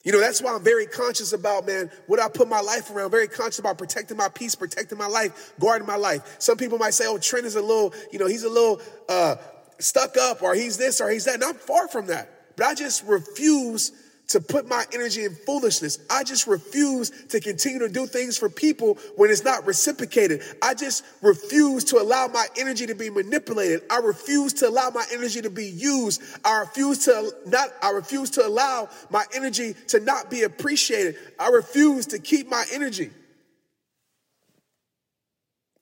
You 0.05 0.11
know, 0.11 0.19
that's 0.19 0.41
why 0.41 0.53
I'm 0.53 0.63
very 0.63 0.85
conscious 0.85 1.33
about, 1.33 1.65
man, 1.65 1.89
what 2.05 2.21
I 2.21 2.29
put 2.29 2.47
my 2.47 2.61
life 2.61 2.91
around, 2.91 3.09
very 3.09 3.27
conscious 3.27 3.57
about 3.57 3.79
protecting 3.79 4.15
my 4.15 4.29
peace, 4.29 4.53
protecting 4.53 4.99
my 4.99 5.07
life, 5.07 5.53
guarding 5.59 5.87
my 5.87 5.95
life. 5.95 6.35
Some 6.37 6.57
people 6.57 6.77
might 6.77 6.93
say, 6.93 7.05
oh, 7.07 7.17
Trent 7.17 7.45
is 7.45 7.55
a 7.55 7.61
little, 7.61 7.91
you 8.11 8.19
know, 8.19 8.27
he's 8.27 8.43
a 8.43 8.49
little 8.49 8.79
uh, 9.09 9.35
stuck 9.79 10.15
up 10.15 10.43
or 10.43 10.53
he's 10.53 10.77
this 10.77 11.01
or 11.01 11.09
he's 11.09 11.25
that. 11.25 11.35
And 11.35 11.43
I'm 11.43 11.55
far 11.55 11.87
from 11.87 12.05
that. 12.07 12.55
But 12.55 12.67
I 12.67 12.75
just 12.75 13.03
refuse 13.05 13.91
to 14.27 14.39
put 14.39 14.67
my 14.67 14.85
energy 14.93 15.23
in 15.23 15.35
foolishness. 15.35 15.99
I 16.09 16.23
just 16.23 16.47
refuse 16.47 17.09
to 17.27 17.39
continue 17.39 17.79
to 17.79 17.89
do 17.89 18.07
things 18.07 18.37
for 18.37 18.49
people 18.49 18.97
when 19.15 19.29
it's 19.29 19.43
not 19.43 19.65
reciprocated. 19.65 20.41
I 20.61 20.73
just 20.73 21.03
refuse 21.21 21.83
to 21.85 21.97
allow 21.97 22.27
my 22.27 22.45
energy 22.57 22.87
to 22.87 22.95
be 22.95 23.09
manipulated. 23.09 23.81
I 23.89 23.97
refuse 23.97 24.53
to 24.53 24.69
allow 24.69 24.89
my 24.89 25.05
energy 25.11 25.41
to 25.41 25.49
be 25.49 25.67
used. 25.67 26.21
I 26.43 26.59
refuse 26.59 27.05
to 27.05 27.31
not 27.45 27.69
I 27.81 27.91
refuse 27.91 28.31
to 28.31 28.45
allow 28.45 28.89
my 29.09 29.25
energy 29.33 29.75
to 29.89 29.99
not 29.99 30.29
be 30.29 30.43
appreciated. 30.43 31.15
I 31.39 31.49
refuse 31.49 32.07
to 32.07 32.19
keep 32.19 32.49
my 32.49 32.65
energy 32.71 33.11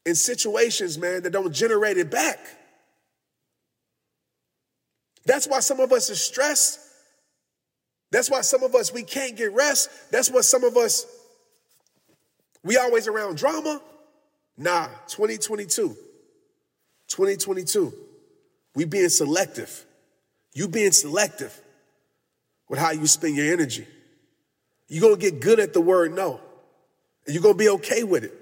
in 0.06 0.16
situations, 0.16 0.98
man, 0.98 1.24
that 1.24 1.32
don't 1.32 1.54
generate 1.54 1.98
it 1.98 2.12
back. 2.12 2.40
That's 5.26 5.48
why 5.48 5.62
some 5.62 5.80
of 5.80 5.94
us 5.94 6.10
are 6.10 6.16
stressed 6.16 6.80
that's 8.14 8.30
why 8.30 8.42
some 8.42 8.62
of 8.62 8.76
us, 8.76 8.94
we 8.94 9.02
can't 9.02 9.36
get 9.36 9.52
rest. 9.54 9.90
That's 10.12 10.30
why 10.30 10.42
some 10.42 10.64
of 10.64 10.78
us, 10.78 11.08
we 12.64 12.78
always 12.78 13.08
around 13.08 13.38
drama. 13.38 13.82
Nah, 14.56 14.86
2022. 15.08 15.98
2022. 17.08 17.92
We 18.76 18.86
being 18.86 19.10
selective. 19.10 19.84
You 20.54 20.68
being 20.68 20.92
selective 20.92 21.60
with 22.70 22.78
how 22.78 22.92
you 22.92 23.08
spend 23.08 23.36
your 23.36 23.52
energy. 23.52 23.88
You're 24.88 25.02
gonna 25.02 25.20
get 25.20 25.40
good 25.40 25.60
at 25.60 25.74
the 25.74 25.82
word 25.82 26.14
no. 26.14 26.40
And 27.26 27.34
you're 27.34 27.42
gonna 27.42 27.56
be 27.56 27.70
okay 27.70 28.04
with 28.04 28.26
it. 28.26 28.34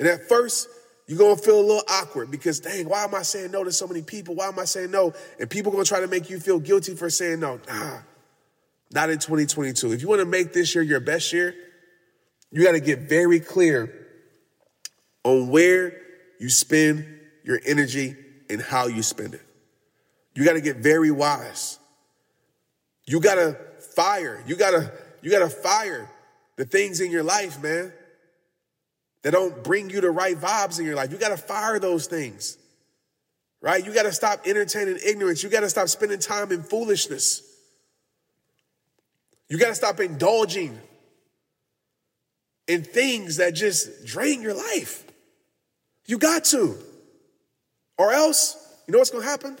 And 0.00 0.08
at 0.08 0.28
first, 0.28 0.68
you're 1.06 1.18
gonna 1.18 1.36
feel 1.36 1.60
a 1.60 1.62
little 1.62 1.84
awkward 1.88 2.32
because 2.32 2.58
dang, 2.58 2.88
why 2.88 3.04
am 3.04 3.14
I 3.14 3.22
saying 3.22 3.52
no 3.52 3.62
to 3.62 3.70
so 3.70 3.86
many 3.86 4.02
people? 4.02 4.34
Why 4.34 4.48
am 4.48 4.58
I 4.58 4.64
saying 4.64 4.90
no? 4.90 5.14
And 5.38 5.48
people 5.48 5.70
gonna 5.70 5.84
try 5.84 6.00
to 6.00 6.08
make 6.08 6.28
you 6.28 6.40
feel 6.40 6.58
guilty 6.58 6.96
for 6.96 7.08
saying 7.08 7.38
no. 7.38 7.60
Nah, 7.68 7.98
not 8.92 9.10
in 9.10 9.18
2022. 9.18 9.92
If 9.92 10.02
you 10.02 10.08
want 10.08 10.20
to 10.20 10.26
make 10.26 10.52
this 10.52 10.74
year 10.74 10.82
your 10.82 11.00
best 11.00 11.32
year, 11.32 11.54
you 12.50 12.64
got 12.64 12.72
to 12.72 12.80
get 12.80 13.00
very 13.00 13.40
clear 13.40 14.06
on 15.24 15.48
where 15.48 16.00
you 16.38 16.48
spend 16.48 17.06
your 17.44 17.60
energy 17.64 18.16
and 18.50 18.60
how 18.60 18.86
you 18.86 19.02
spend 19.02 19.34
it. 19.34 19.42
You 20.34 20.44
got 20.44 20.54
to 20.54 20.60
get 20.60 20.76
very 20.76 21.10
wise. 21.10 21.78
You 23.06 23.20
got 23.20 23.36
to 23.36 23.56
fire. 23.94 24.42
You 24.46 24.56
got 24.56 24.70
to 24.70 24.92
you 25.22 25.30
got 25.30 25.40
to 25.40 25.48
fire 25.48 26.10
the 26.56 26.64
things 26.64 27.00
in 27.00 27.10
your 27.10 27.22
life, 27.22 27.62
man, 27.62 27.92
that 29.22 29.30
don't 29.30 29.62
bring 29.62 29.88
you 29.88 30.00
the 30.00 30.10
right 30.10 30.36
vibes 30.36 30.78
in 30.78 30.84
your 30.84 30.96
life. 30.96 31.12
You 31.12 31.18
got 31.18 31.28
to 31.28 31.36
fire 31.36 31.78
those 31.78 32.06
things. 32.06 32.58
Right? 33.60 33.84
You 33.84 33.94
got 33.94 34.02
to 34.02 34.12
stop 34.12 34.40
entertaining 34.46 34.98
ignorance. 35.06 35.42
You 35.42 35.48
got 35.48 35.60
to 35.60 35.70
stop 35.70 35.88
spending 35.88 36.18
time 36.18 36.50
in 36.50 36.64
foolishness. 36.64 37.42
You 39.52 39.58
got 39.58 39.68
to 39.68 39.74
stop 39.74 40.00
indulging 40.00 40.80
in 42.66 42.82
things 42.82 43.36
that 43.36 43.52
just 43.52 44.06
drain 44.06 44.40
your 44.40 44.54
life. 44.54 45.04
You 46.06 46.16
got 46.16 46.44
to. 46.44 46.78
Or 47.98 48.12
else, 48.12 48.56
you 48.86 48.92
know 48.92 48.98
what's 48.98 49.10
going 49.10 49.24
to 49.24 49.28
happen? 49.28 49.58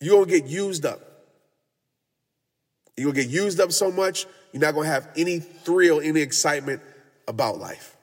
You're 0.00 0.14
going 0.14 0.30
to 0.30 0.40
get 0.40 0.48
used 0.48 0.86
up. 0.86 1.02
You're 2.96 3.12
going 3.12 3.16
to 3.16 3.22
get 3.24 3.30
used 3.30 3.60
up 3.60 3.70
so 3.70 3.92
much, 3.92 4.24
you're 4.54 4.62
not 4.62 4.72
going 4.72 4.86
to 4.86 4.90
have 4.90 5.06
any 5.14 5.38
thrill, 5.38 6.00
any 6.00 6.22
excitement 6.22 6.80
about 7.28 7.58
life. 7.58 7.94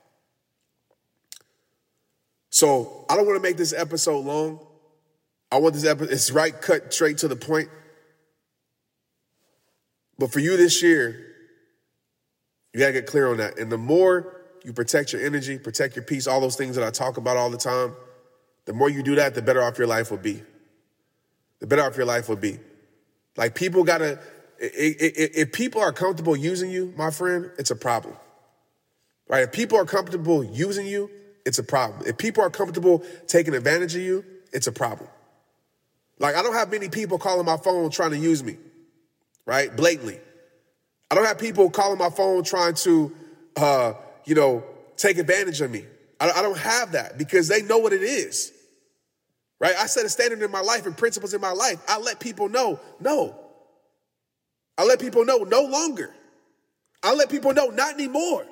So 2.51 3.03
I 3.09 3.15
don't 3.15 3.25
want 3.25 3.37
to 3.37 3.41
make 3.41 3.57
this 3.57 3.73
episode 3.73 4.25
long. 4.25 4.59
I 5.51 5.57
want 5.57 5.73
this 5.73 5.85
episode, 5.85 6.13
it's 6.13 6.29
right, 6.29 6.53
cut 6.61 6.93
straight 6.93 7.17
to 7.17 7.27
the 7.27 7.35
point. 7.35 7.69
But 10.17 10.31
for 10.31 10.39
you 10.39 10.57
this 10.57 10.81
year, 10.81 11.33
you 12.73 12.79
got 12.79 12.87
to 12.87 12.93
get 12.93 13.05
clear 13.05 13.29
on 13.29 13.37
that. 13.37 13.57
And 13.57 13.71
the 13.71 13.77
more 13.77 14.41
you 14.63 14.73
protect 14.73 15.13
your 15.13 15.25
energy, 15.25 15.57
protect 15.57 15.95
your 15.95 16.03
peace, 16.03 16.27
all 16.27 16.41
those 16.41 16.55
things 16.55 16.75
that 16.75 16.85
I 16.85 16.89
talk 16.89 17.17
about 17.17 17.37
all 17.37 17.49
the 17.49 17.57
time, 17.57 17.95
the 18.65 18.73
more 18.73 18.89
you 18.89 19.03
do 19.03 19.15
that, 19.15 19.35
the 19.35 19.41
better 19.41 19.61
off 19.61 19.77
your 19.77 19.87
life 19.87 20.11
will 20.11 20.17
be. 20.17 20.41
The 21.59 21.67
better 21.67 21.83
off 21.83 21.97
your 21.97 22.05
life 22.05 22.27
will 22.27 22.35
be. 22.35 22.59
Like 23.37 23.55
people 23.55 23.83
got 23.83 23.99
to, 23.99 24.19
if 24.59 25.51
people 25.51 25.81
are 25.81 25.91
comfortable 25.93 26.35
using 26.35 26.71
you, 26.71 26.93
my 26.97 27.11
friend, 27.11 27.51
it's 27.57 27.71
a 27.71 27.75
problem. 27.75 28.15
Right? 29.27 29.43
If 29.43 29.51
people 29.51 29.77
are 29.77 29.85
comfortable 29.85 30.43
using 30.43 30.85
you, 30.85 31.09
it's 31.45 31.59
a 31.59 31.63
problem. 31.63 32.03
If 32.07 32.17
people 32.17 32.43
are 32.43 32.49
comfortable 32.49 33.03
taking 33.27 33.53
advantage 33.53 33.95
of 33.95 34.01
you, 34.01 34.25
it's 34.51 34.67
a 34.67 34.71
problem. 34.71 35.09
Like 36.19 36.35
I 36.35 36.41
don't 36.41 36.53
have 36.53 36.71
many 36.71 36.89
people 36.89 37.17
calling 37.17 37.45
my 37.45 37.57
phone 37.57 37.89
trying 37.89 38.11
to 38.11 38.17
use 38.17 38.43
me 38.43 38.57
right? 39.45 39.75
Blatantly. 39.75 40.19
I 41.09 41.15
don't 41.15 41.25
have 41.25 41.37
people 41.37 41.69
calling 41.69 41.99
my 41.99 42.09
phone 42.09 42.43
trying 42.43 42.73
to, 42.75 43.15
uh, 43.55 43.93
you 44.25 44.35
know, 44.35 44.63
take 44.97 45.17
advantage 45.17 45.61
of 45.61 45.71
me. 45.71 45.85
I, 46.19 46.31
I 46.31 46.41
don't 46.41 46.57
have 46.57 46.93
that 46.93 47.17
because 47.17 47.47
they 47.47 47.61
know 47.61 47.77
what 47.77 47.93
it 47.93 48.01
is, 48.01 48.51
right? 49.59 49.75
I 49.77 49.85
set 49.85 50.05
a 50.05 50.09
standard 50.09 50.41
in 50.41 50.51
my 50.51 50.61
life 50.61 50.85
and 50.85 50.97
principles 50.97 51.33
in 51.33 51.41
my 51.41 51.51
life. 51.51 51.81
I 51.87 51.99
let 51.99 52.19
people 52.19 52.49
know, 52.49 52.79
no. 52.99 53.37
I 54.77 54.83
let 54.83 54.99
people 54.99 55.25
know, 55.25 55.37
no 55.37 55.61
longer. 55.61 56.13
I 57.03 57.13
let 57.13 57.29
people 57.29 57.53
know, 57.53 57.67
not 57.67 57.93
anymore. 57.93 58.45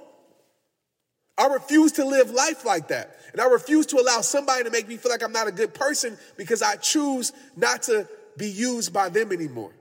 I 1.38 1.48
refuse 1.48 1.94
to 1.94 2.06
live 2.06 2.30
life 2.30 2.66
like 2.66 2.90
that. 2.90 3.18
And 3.32 3.42
I 3.42 3.48
refuse 3.48 3.88
to 3.88 4.00
allow 4.00 4.22
somebody 4.22 4.64
to 4.64 4.70
make 4.70 4.88
me 4.88 4.98
feel 4.98 5.12
like 5.12 5.24
I'm 5.24 5.32
not 5.32 5.48
a 5.48 5.52
good 5.52 5.74
person 5.74 6.18
because 6.38 6.62
I 6.62 6.76
choose 6.76 7.34
not 7.58 7.82
to 7.84 8.08
be 8.38 8.48
used 8.48 8.94
by 8.94 9.10
them 9.10 9.32
anymore. 9.32 9.72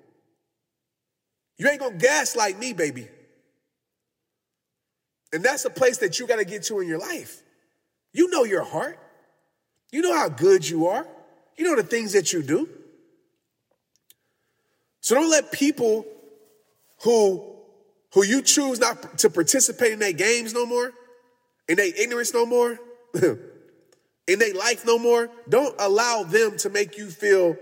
You 1.62 1.68
ain't 1.68 1.78
gonna 1.78 1.94
gaslight 1.94 2.58
me, 2.58 2.72
baby. 2.72 3.06
And 5.32 5.44
that's 5.44 5.64
a 5.64 5.70
place 5.70 5.98
that 5.98 6.18
you 6.18 6.26
gotta 6.26 6.44
get 6.44 6.64
to 6.64 6.80
in 6.80 6.88
your 6.88 6.98
life. 6.98 7.40
You 8.12 8.28
know 8.30 8.42
your 8.42 8.64
heart. 8.64 8.98
You 9.92 10.02
know 10.02 10.12
how 10.12 10.28
good 10.28 10.68
you 10.68 10.88
are. 10.88 11.06
You 11.56 11.64
know 11.66 11.76
the 11.76 11.86
things 11.86 12.14
that 12.14 12.32
you 12.32 12.42
do. 12.42 12.68
So 15.02 15.14
don't 15.14 15.30
let 15.30 15.52
people 15.52 16.04
who 17.04 17.54
who 18.12 18.24
you 18.24 18.42
choose 18.42 18.80
not 18.80 19.18
to 19.18 19.30
participate 19.30 19.92
in 19.92 20.00
their 20.00 20.12
games 20.12 20.52
no 20.52 20.66
more, 20.66 20.92
in 21.68 21.76
their 21.76 21.94
ignorance 21.96 22.34
no 22.34 22.44
more, 22.44 22.76
in 23.14 24.38
their 24.40 24.54
life 24.54 24.84
no 24.84 24.98
more, 24.98 25.30
don't 25.48 25.76
allow 25.78 26.24
them 26.24 26.56
to 26.56 26.70
make 26.70 26.98
you 26.98 27.08
feel 27.08 27.56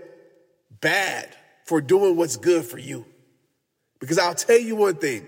bad 0.81 1.29
for 1.65 1.81
doing 1.81 2.15
what's 2.15 2.37
good 2.37 2.65
for 2.65 2.79
you. 2.79 3.05
Because 4.01 4.17
I'll 4.17 4.35
tell 4.35 4.59
you 4.59 4.75
one 4.75 4.95
thing. 4.95 5.25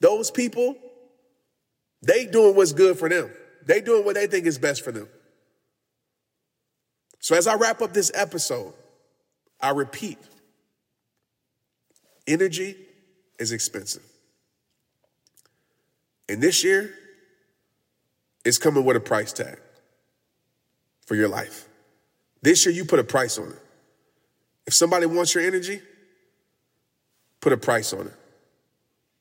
Those 0.00 0.32
people, 0.32 0.76
they 2.02 2.26
doing 2.26 2.56
what's 2.56 2.72
good 2.72 2.98
for 2.98 3.08
them. 3.08 3.30
They 3.64 3.80
doing 3.80 4.04
what 4.04 4.16
they 4.16 4.26
think 4.26 4.46
is 4.46 4.58
best 4.58 4.82
for 4.82 4.90
them. 4.90 5.08
So 7.20 7.36
as 7.36 7.46
I 7.46 7.54
wrap 7.54 7.80
up 7.82 7.92
this 7.92 8.10
episode, 8.14 8.74
I 9.60 9.70
repeat, 9.70 10.18
Energy 12.26 12.76
is 13.38 13.52
expensive. 13.52 14.02
And 16.28 16.42
this 16.42 16.64
year, 16.64 16.92
it's 18.44 18.58
coming 18.58 18.84
with 18.84 18.96
a 18.96 19.00
price 19.00 19.32
tag 19.32 19.60
for 21.06 21.14
your 21.14 21.28
life. 21.28 21.68
This 22.42 22.66
year, 22.66 22.74
you 22.74 22.84
put 22.84 22.98
a 22.98 23.04
price 23.04 23.38
on 23.38 23.48
it. 23.48 23.62
If 24.66 24.74
somebody 24.74 25.06
wants 25.06 25.34
your 25.34 25.44
energy, 25.44 25.80
put 27.46 27.52
a 27.52 27.56
price 27.56 27.92
on 27.92 28.08
it. 28.08 28.12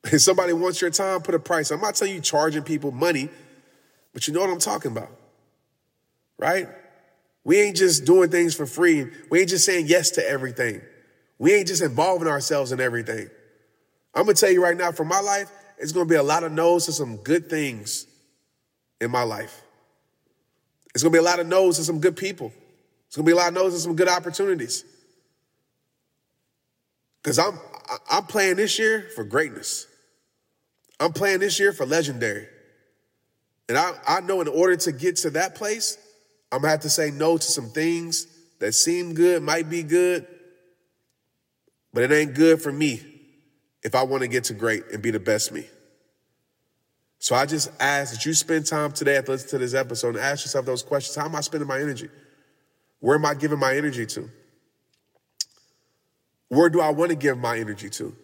If 0.13 0.21
somebody 0.21 0.51
wants 0.51 0.81
your 0.81 0.89
time, 0.89 1.21
put 1.21 1.35
a 1.35 1.39
price. 1.39 1.69
I'm 1.69 1.79
not 1.79 1.93
telling 1.93 2.15
you 2.15 2.21
charging 2.21 2.63
people 2.63 2.91
money, 2.91 3.29
but 4.15 4.27
you 4.27 4.33
know 4.33 4.39
what 4.39 4.49
I'm 4.49 4.57
talking 4.57 4.91
about, 4.91 5.11
right? 6.39 6.67
We 7.43 7.61
ain't 7.61 7.77
just 7.77 8.03
doing 8.03 8.31
things 8.31 8.55
for 8.55 8.65
free. 8.65 9.05
We 9.29 9.41
ain't 9.41 9.49
just 9.49 9.63
saying 9.63 9.85
yes 9.85 10.09
to 10.11 10.27
everything. 10.27 10.81
We 11.37 11.53
ain't 11.53 11.67
just 11.67 11.83
involving 11.83 12.27
ourselves 12.27 12.71
in 12.71 12.79
everything. 12.79 13.29
I'm 14.15 14.23
gonna 14.23 14.33
tell 14.33 14.49
you 14.49 14.63
right 14.63 14.75
now, 14.75 14.91
for 14.91 15.05
my 15.05 15.19
life, 15.19 15.51
it's 15.77 15.91
gonna 15.91 16.09
be 16.09 16.15
a 16.15 16.23
lot 16.23 16.43
of 16.43 16.51
no's 16.51 16.87
to 16.87 16.93
some 16.93 17.17
good 17.17 17.47
things 17.47 18.07
in 18.99 19.11
my 19.11 19.21
life. 19.21 19.61
It's 20.95 21.03
gonna 21.03 21.13
be 21.13 21.19
a 21.19 21.29
lot 21.29 21.39
of 21.39 21.45
no's 21.45 21.77
to 21.77 21.83
some 21.83 21.99
good 21.99 22.17
people. 22.17 22.51
It's 23.05 23.15
gonna 23.15 23.27
be 23.27 23.33
a 23.33 23.35
lot 23.35 23.49
of 23.49 23.53
no's 23.53 23.75
to 23.75 23.79
some 23.79 23.95
good 23.95 24.09
opportunities. 24.09 24.83
Cause 27.21 27.39
I'm 27.39 27.59
I'm 28.09 28.25
playing 28.25 28.55
this 28.55 28.79
year 28.79 29.09
for 29.15 29.23
greatness. 29.23 29.87
I'm 30.99 31.13
playing 31.13 31.39
this 31.39 31.59
year 31.59 31.73
for 31.73 31.85
legendary. 31.85 32.47
And 33.67 33.77
I, 33.77 33.93
I 34.07 34.21
know 34.21 34.41
in 34.41 34.47
order 34.47 34.75
to 34.75 34.91
get 34.91 35.17
to 35.17 35.31
that 35.31 35.55
place, 35.55 35.97
I'm 36.51 36.61
gonna 36.61 36.71
have 36.71 36.81
to 36.81 36.89
say 36.89 37.11
no 37.11 37.37
to 37.37 37.43
some 37.43 37.69
things 37.69 38.27
that 38.59 38.73
seem 38.73 39.13
good, 39.13 39.43
might 39.43 39.69
be 39.69 39.83
good, 39.83 40.25
but 41.93 42.03
it 42.03 42.11
ain't 42.11 42.35
good 42.35 42.61
for 42.61 42.71
me 42.71 43.01
if 43.83 43.95
I 43.95 44.03
wanna 44.03 44.27
get 44.27 44.45
to 44.45 44.53
great 44.53 44.83
and 44.93 45.01
be 45.01 45.11
the 45.11 45.19
best 45.19 45.51
me. 45.51 45.65
So 47.19 47.35
I 47.35 47.45
just 47.45 47.71
ask 47.79 48.13
that 48.13 48.25
you 48.25 48.33
spend 48.33 48.67
time 48.67 48.91
today 48.91 49.17
after 49.17 49.31
listening 49.31 49.49
to 49.49 49.57
this 49.57 49.73
episode 49.73 50.15
and 50.15 50.23
ask 50.23 50.45
yourself 50.45 50.65
those 50.65 50.83
questions. 50.83 51.15
How 51.15 51.25
am 51.25 51.35
I 51.35 51.41
spending 51.41 51.67
my 51.67 51.79
energy? 51.79 52.09
Where 52.99 53.15
am 53.15 53.25
I 53.25 53.33
giving 53.33 53.59
my 53.59 53.75
energy 53.75 54.05
to? 54.05 54.29
Where 56.49 56.69
do 56.69 56.81
I 56.81 56.89
want 56.89 57.09
to 57.09 57.15
give 57.15 57.37
my 57.37 57.57
energy 57.57 57.89
to? 57.91 58.15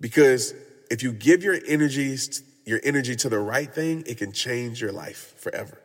Because 0.00 0.54
if 0.90 1.02
you 1.02 1.12
give 1.12 1.42
your 1.42 1.58
energies 1.66 2.42
your 2.66 2.80
energy 2.82 3.14
to 3.14 3.28
the 3.28 3.38
right 3.38 3.72
thing, 3.72 4.02
it 4.06 4.18
can 4.18 4.32
change 4.32 4.82
your 4.82 4.92
life 4.92 5.34
forever. 5.38 5.80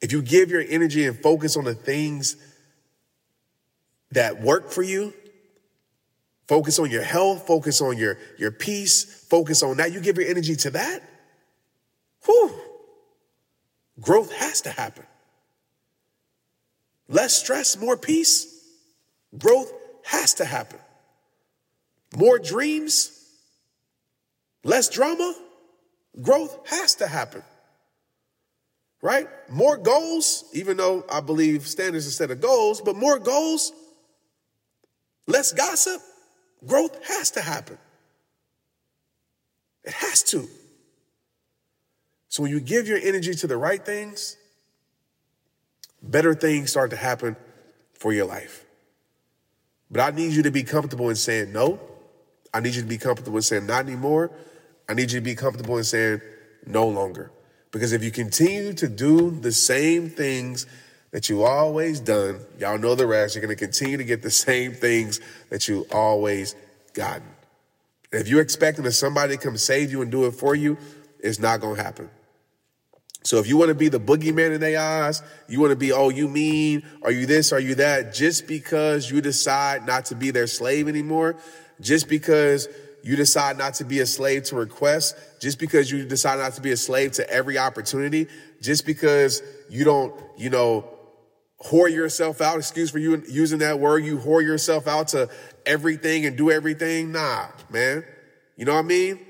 If 0.00 0.12
you 0.12 0.22
give 0.22 0.50
your 0.50 0.62
energy 0.66 1.04
and 1.04 1.18
focus 1.18 1.56
on 1.56 1.64
the 1.64 1.74
things 1.74 2.36
that 4.12 4.40
work 4.40 4.70
for 4.70 4.82
you, 4.82 5.12
focus 6.46 6.78
on 6.78 6.90
your 6.90 7.02
health, 7.02 7.46
focus 7.46 7.80
on 7.80 7.98
your, 7.98 8.18
your 8.38 8.52
peace, 8.52 9.04
focus 9.28 9.62
on 9.64 9.78
that, 9.78 9.92
you 9.92 10.00
give 10.00 10.16
your 10.16 10.28
energy 10.28 10.54
to 10.56 10.70
that, 10.70 11.02
whew, 12.24 12.52
growth 14.00 14.32
has 14.32 14.60
to 14.62 14.70
happen. 14.70 15.04
Less 17.08 17.34
stress, 17.34 17.76
more 17.76 17.96
peace, 17.96 18.51
growth 19.36 19.72
has 20.04 20.34
to 20.34 20.44
happen. 20.44 20.78
More 22.16 22.38
dreams, 22.38 23.22
Less 24.64 24.88
drama, 24.88 25.34
growth 26.20 26.68
has 26.68 26.96
to 26.96 27.06
happen. 27.06 27.42
Right? 29.00 29.26
More 29.50 29.76
goals, 29.76 30.44
even 30.52 30.76
though 30.76 31.04
I 31.10 31.20
believe 31.20 31.66
standards 31.66 32.06
instead 32.06 32.30
of 32.30 32.40
goals, 32.40 32.80
but 32.80 32.94
more 32.94 33.18
goals, 33.18 33.72
less 35.26 35.52
gossip, 35.52 36.00
growth 36.64 37.04
has 37.06 37.32
to 37.32 37.40
happen. 37.40 37.78
It 39.82 39.92
has 39.92 40.22
to. 40.24 40.48
So 42.28 42.44
when 42.44 42.52
you 42.52 42.60
give 42.60 42.86
your 42.86 42.98
energy 42.98 43.34
to 43.34 43.48
the 43.48 43.56
right 43.56 43.84
things, 43.84 44.36
better 46.00 46.34
things 46.34 46.70
start 46.70 46.90
to 46.90 46.96
happen 46.96 47.34
for 47.94 48.12
your 48.12 48.26
life. 48.26 48.64
But 49.92 50.00
I 50.00 50.16
need 50.16 50.32
you 50.32 50.42
to 50.44 50.50
be 50.50 50.62
comfortable 50.62 51.10
in 51.10 51.16
saying 51.16 51.52
no. 51.52 51.78
I 52.52 52.60
need 52.60 52.74
you 52.74 52.82
to 52.82 52.88
be 52.88 52.98
comfortable 52.98 53.36
in 53.36 53.42
saying 53.42 53.66
not 53.66 53.84
anymore. 53.84 54.30
I 54.88 54.94
need 54.94 55.12
you 55.12 55.20
to 55.20 55.24
be 55.24 55.34
comfortable 55.34 55.76
in 55.76 55.84
saying 55.84 56.22
no 56.66 56.88
longer. 56.88 57.30
Because 57.70 57.92
if 57.92 58.02
you 58.02 58.10
continue 58.10 58.72
to 58.74 58.88
do 58.88 59.30
the 59.30 59.52
same 59.52 60.08
things 60.08 60.66
that 61.10 61.28
you 61.28 61.44
always 61.44 62.00
done, 62.00 62.40
y'all 62.58 62.78
know 62.78 62.94
the 62.94 63.06
rest, 63.06 63.34
you're 63.34 63.42
going 63.42 63.56
to 63.56 63.64
continue 63.64 63.98
to 63.98 64.04
get 64.04 64.22
the 64.22 64.30
same 64.48 64.72
things 64.72 65.20
that 65.50 65.68
you 65.68 65.86
always 65.92 66.56
gotten. 66.94 67.28
And 68.12 68.20
if 68.20 68.28
you're 68.28 68.42
expecting 68.42 68.84
that 68.84 68.92
somebody 68.92 69.36
to 69.36 69.42
come 69.42 69.56
save 69.56 69.90
you 69.90 70.02
and 70.02 70.10
do 70.10 70.24
it 70.26 70.32
for 70.32 70.54
you, 70.54 70.78
it's 71.20 71.38
not 71.38 71.60
going 71.60 71.76
to 71.76 71.82
happen. 71.82 72.10
So 73.22 73.38
if 73.38 73.46
you 73.46 73.56
want 73.56 73.68
to 73.68 73.74
be 73.74 73.88
the 73.88 74.00
boogeyman 74.00 74.54
in 74.54 74.60
their 74.60 74.80
eyes, 74.80 75.22
you 75.48 75.60
want 75.60 75.70
to 75.70 75.76
be, 75.76 75.92
oh, 75.92 76.08
you 76.08 76.28
mean, 76.28 76.82
are 77.02 77.12
you 77.12 77.26
this, 77.26 77.52
are 77.52 77.60
you 77.60 77.76
that, 77.76 78.12
just 78.12 78.46
because 78.46 79.10
you 79.10 79.20
decide 79.20 79.86
not 79.86 80.06
to 80.06 80.14
be 80.14 80.30
their 80.30 80.46
slave 80.46 80.88
anymore, 80.88 81.36
just 81.80 82.08
because 82.08 82.68
you 83.04 83.16
decide 83.16 83.58
not 83.58 83.74
to 83.74 83.84
be 83.84 84.00
a 84.00 84.06
slave 84.06 84.44
to 84.44 84.56
requests, 84.56 85.14
just 85.40 85.58
because 85.58 85.90
you 85.90 86.04
decide 86.04 86.38
not 86.38 86.54
to 86.54 86.60
be 86.60 86.72
a 86.72 86.76
slave 86.76 87.12
to 87.12 87.28
every 87.30 87.58
opportunity, 87.58 88.28
just 88.60 88.86
because 88.86 89.42
you 89.68 89.84
don't, 89.84 90.14
you 90.36 90.50
know, 90.50 90.88
whore 91.64 91.90
yourself 91.90 92.40
out, 92.40 92.58
excuse 92.58 92.90
for 92.90 92.98
you 92.98 93.22
using 93.28 93.58
that 93.58 93.78
word, 93.78 94.04
you 94.04 94.18
whore 94.18 94.42
yourself 94.42 94.88
out 94.88 95.08
to 95.08 95.28
everything 95.64 96.26
and 96.26 96.36
do 96.36 96.50
everything. 96.50 97.12
Nah, 97.12 97.46
man. 97.70 98.04
You 98.56 98.64
know 98.64 98.74
what 98.74 98.80
I 98.84 98.88
mean? 98.88 99.20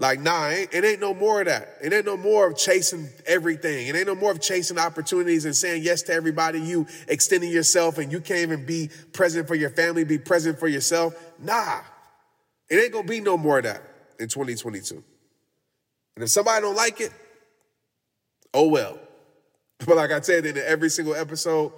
Like, 0.00 0.20
nah, 0.20 0.46
it 0.48 0.54
ain't, 0.54 0.74
it 0.74 0.84
ain't 0.84 1.00
no 1.00 1.12
more 1.12 1.40
of 1.40 1.46
that. 1.46 1.76
It 1.82 1.92
ain't 1.92 2.06
no 2.06 2.16
more 2.16 2.46
of 2.48 2.56
chasing 2.56 3.08
everything. 3.26 3.88
It 3.88 3.96
ain't 3.96 4.06
no 4.06 4.14
more 4.14 4.30
of 4.30 4.40
chasing 4.40 4.78
opportunities 4.78 5.44
and 5.44 5.56
saying 5.56 5.82
yes 5.82 6.02
to 6.02 6.12
everybody. 6.12 6.60
You 6.60 6.86
extending 7.08 7.50
yourself 7.50 7.98
and 7.98 8.12
you 8.12 8.20
can't 8.20 8.40
even 8.40 8.64
be 8.64 8.90
present 9.12 9.48
for 9.48 9.56
your 9.56 9.70
family, 9.70 10.04
be 10.04 10.18
present 10.18 10.60
for 10.60 10.68
yourself. 10.68 11.14
Nah, 11.40 11.80
it 12.70 12.76
ain't 12.76 12.92
gonna 12.92 13.08
be 13.08 13.18
no 13.18 13.36
more 13.36 13.58
of 13.58 13.64
that 13.64 13.82
in 14.20 14.28
2022. 14.28 15.02
And 16.14 16.22
if 16.22 16.30
somebody 16.30 16.62
don't 16.62 16.76
like 16.76 17.00
it, 17.00 17.12
oh 18.54 18.68
well. 18.68 18.98
But 19.86 19.96
like 19.96 20.10
I 20.10 20.20
said 20.20 20.44
in 20.44 20.58
every 20.58 20.90
single 20.90 21.14
episode, 21.14 21.72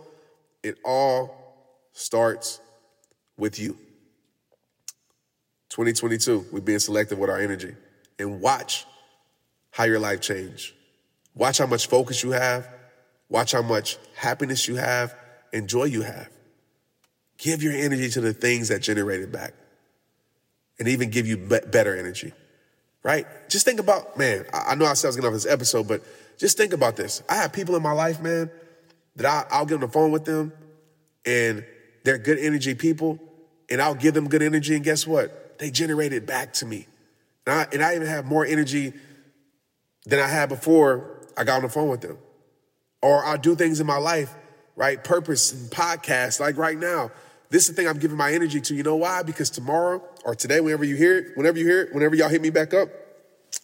it 0.63 0.79
all 0.87 1.37
starts 1.93 2.59
with 3.37 3.59
you. 3.59 3.77
2022, 5.69 6.47
we're 6.51 6.61
being 6.61 6.79
selective 6.79 7.19
with 7.19 7.29
our 7.29 7.39
energy. 7.39 7.75
And 8.21 8.41
watch 8.41 8.87
how 9.71 9.85
your 9.85 9.99
life 9.99 10.21
change. 10.21 10.75
Watch 11.35 11.59
how 11.59 11.67
much 11.67 11.89
focus 11.89 12.23
you 12.23 12.33
have. 12.33 12.69
Watch 13.29 13.53
how 13.53 13.63
much 13.63 13.97
happiness 14.15 14.69
you 14.69 14.77
have 14.77 15.15
and 15.53 15.69
joy 15.69 15.85
you 15.85 16.03
have. 16.03 16.29
Give 17.39 17.63
your 17.63 17.73
energy 17.73 18.11
to 18.11 18.21
the 18.21 18.35
things 18.35 18.69
that 18.69 18.83
generate 18.83 19.21
it 19.21 19.33
back 19.33 19.55
and 20.79 20.89
even 20.89 21.11
give 21.11 21.27
you 21.27 21.37
be- 21.37 21.61
better 21.67 21.97
energy, 21.97 22.33
right? 23.03 23.27
Just 23.49 23.65
think 23.65 23.81
about, 23.81 24.19
man, 24.19 24.45
I, 24.53 24.73
I 24.73 24.75
know 24.75 24.85
I 24.85 24.93
said 24.93 25.09
I 25.09 25.11
was 25.11 25.17
getting 25.17 25.29
off 25.29 25.35
this 25.35 25.47
episode, 25.47 25.89
but 25.89 26.03
just 26.39 26.57
think 26.57 26.73
about 26.73 26.97
this. 26.97 27.23
I 27.29 27.37
have 27.37 27.53
people 27.53 27.77
in 27.77 27.83
my 27.83 27.93
life, 27.93 28.21
man, 28.21 28.51
that 29.17 29.27
I, 29.27 29.57
I'll 29.57 29.65
get 29.67 29.75
on 29.75 29.81
the 29.81 29.89
phone 29.89 30.11
with 30.11 30.25
them 30.25 30.53
and 31.25 31.65
they're 32.05 32.19
good 32.19 32.39
energy 32.39 32.75
people 32.75 33.19
and 33.71 33.81
I'll 33.81 33.95
give 33.95 34.13
them 34.13 34.29
good 34.29 34.43
energy 34.43 34.75
and 34.75 34.85
guess 34.85 35.07
what? 35.07 35.59
They 35.59 35.71
generate 35.71 36.13
it 36.13 36.27
back 36.27 36.53
to 36.55 36.67
me. 36.67 36.87
And 37.51 37.59
I, 37.59 37.67
and 37.73 37.83
I 37.83 37.97
even 37.97 38.07
have 38.07 38.27
more 38.27 38.47
energy 38.47 38.93
than 40.07 40.21
I 40.21 40.29
had 40.29 40.49
before 40.49 41.27
I 41.37 41.43
got 41.43 41.57
on 41.57 41.63
the 41.63 41.69
phone 41.69 41.89
with 41.89 42.01
them. 42.01 42.17
Or 43.03 43.25
I'll 43.25 43.39
do 43.39 43.57
things 43.57 43.81
in 43.81 43.89
my 43.89 43.97
life, 43.97 44.33
right? 44.77 45.03
Purpose 45.03 45.53
and 45.53 45.69
podcasts, 45.69 46.39
like 46.39 46.57
right 46.57 46.79
now. 46.79 47.11
This 47.49 47.69
is 47.69 47.75
the 47.75 47.75
thing 47.75 47.89
I'm 47.89 47.99
giving 47.99 48.17
my 48.17 48.33
energy 48.33 48.61
to. 48.61 48.75
You 48.75 48.85
know 48.85 48.95
why? 48.95 49.25
Because 49.25 49.51
tomorrow 49.51 50.01
or 50.25 50.37
today, 50.37 50.61
whenever 50.61 50.85
you 50.85 50.95
hear 50.95 51.19
it, 51.19 51.37
whenever 51.37 51.59
you 51.59 51.67
hear 51.67 51.81
it, 51.83 51.93
whenever 51.93 52.15
y'all 52.15 52.29
hit 52.29 52.41
me 52.41 52.51
back 52.51 52.73
up 52.73 52.89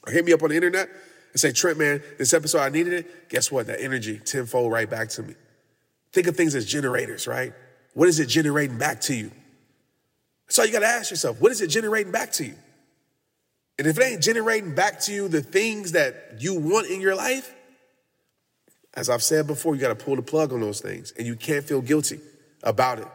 or 0.05 0.13
hit 0.13 0.25
me 0.25 0.33
up 0.33 0.43
on 0.43 0.49
the 0.49 0.57
internet 0.57 0.89
and 1.31 1.41
say, 1.41 1.53
Trent, 1.53 1.79
man, 1.79 2.03
this 2.19 2.35
episode, 2.35 2.63
I 2.63 2.71
needed 2.71 2.93
it. 2.93 3.29
Guess 3.29 3.53
what? 3.53 3.69
That 3.69 3.81
energy 3.81 4.19
tenfold 4.19 4.73
right 4.73 4.91
back 4.91 5.11
to 5.11 5.23
me. 5.23 5.37
Think 6.11 6.27
of 6.27 6.37
things 6.37 6.57
as 6.57 6.67
generators, 6.67 7.29
right? 7.29 7.53
What 7.95 8.09
is 8.09 8.19
it 8.19 8.27
generating 8.27 8.79
back 8.79 9.01
to 9.03 9.15
you? 9.15 9.31
So 10.49 10.65
you 10.65 10.73
got 10.73 10.81
to 10.81 10.87
ask 10.87 11.13
yourself, 11.13 11.41
what 11.41 11.53
is 11.53 11.61
it 11.61 11.69
generating 11.69 12.11
back 12.11 12.33
to 12.33 12.47
you? 12.47 12.55
And 13.79 13.87
if 13.87 13.99
it 13.99 14.05
ain't 14.05 14.23
generating 14.23 14.75
back 14.75 15.01
to 15.01 15.13
you 15.13 15.29
the 15.29 15.43
things 15.43 15.93
that 15.93 16.37
you 16.39 16.59
want 16.59 16.89
in 16.89 17.01
your 17.01 17.15
life, 17.15 17.55
as 18.95 19.11
I've 19.11 19.23
said 19.23 19.47
before, 19.47 19.75
you 19.75 19.81
got 19.81 19.97
to 19.97 20.05
pull 20.05 20.17
the 20.17 20.23
plug 20.23 20.53
on 20.53 20.61
those 20.61 20.81
things 20.81 21.13
and 21.19 21.27
you 21.27 21.37
can't 21.37 21.65
feel 21.65 21.83
guilty 21.83 22.21
about 22.63 22.99
it. 22.99 23.09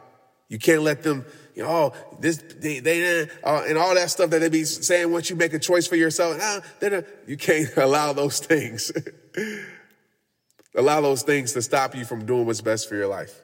You 0.47 0.59
can't 0.59 0.83
let 0.83 1.01
them, 1.01 1.25
you 1.55 1.63
know, 1.63 1.69
oh, 1.69 2.17
this, 2.19 2.37
they, 2.59 2.79
they 2.79 3.21
uh, 3.43 3.63
and 3.67 3.77
all 3.77 3.95
that 3.95 4.11
stuff 4.11 4.29
that 4.31 4.39
they 4.39 4.49
be 4.49 4.65
saying 4.65 5.11
once 5.11 5.29
you 5.29 5.35
make 5.35 5.53
a 5.53 5.59
choice 5.59 5.87
for 5.87 5.95
yourself. 5.95 6.37
Nah, 6.37 6.99
you 7.25 7.37
can't 7.37 7.69
allow 7.77 8.13
those 8.13 8.39
things. 8.39 8.91
allow 10.75 11.01
those 11.01 11.23
things 11.23 11.53
to 11.53 11.61
stop 11.61 11.95
you 11.95 12.05
from 12.05 12.25
doing 12.25 12.45
what's 12.45 12.61
best 12.61 12.87
for 12.87 12.95
your 12.95 13.07
life. 13.07 13.39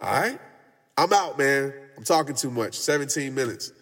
All 0.00 0.12
right? 0.12 0.38
I'm 0.98 1.12
out, 1.12 1.38
man. 1.38 1.72
I'm 1.96 2.04
talking 2.04 2.34
too 2.34 2.50
much. 2.50 2.78
17 2.78 3.34
minutes. 3.34 3.72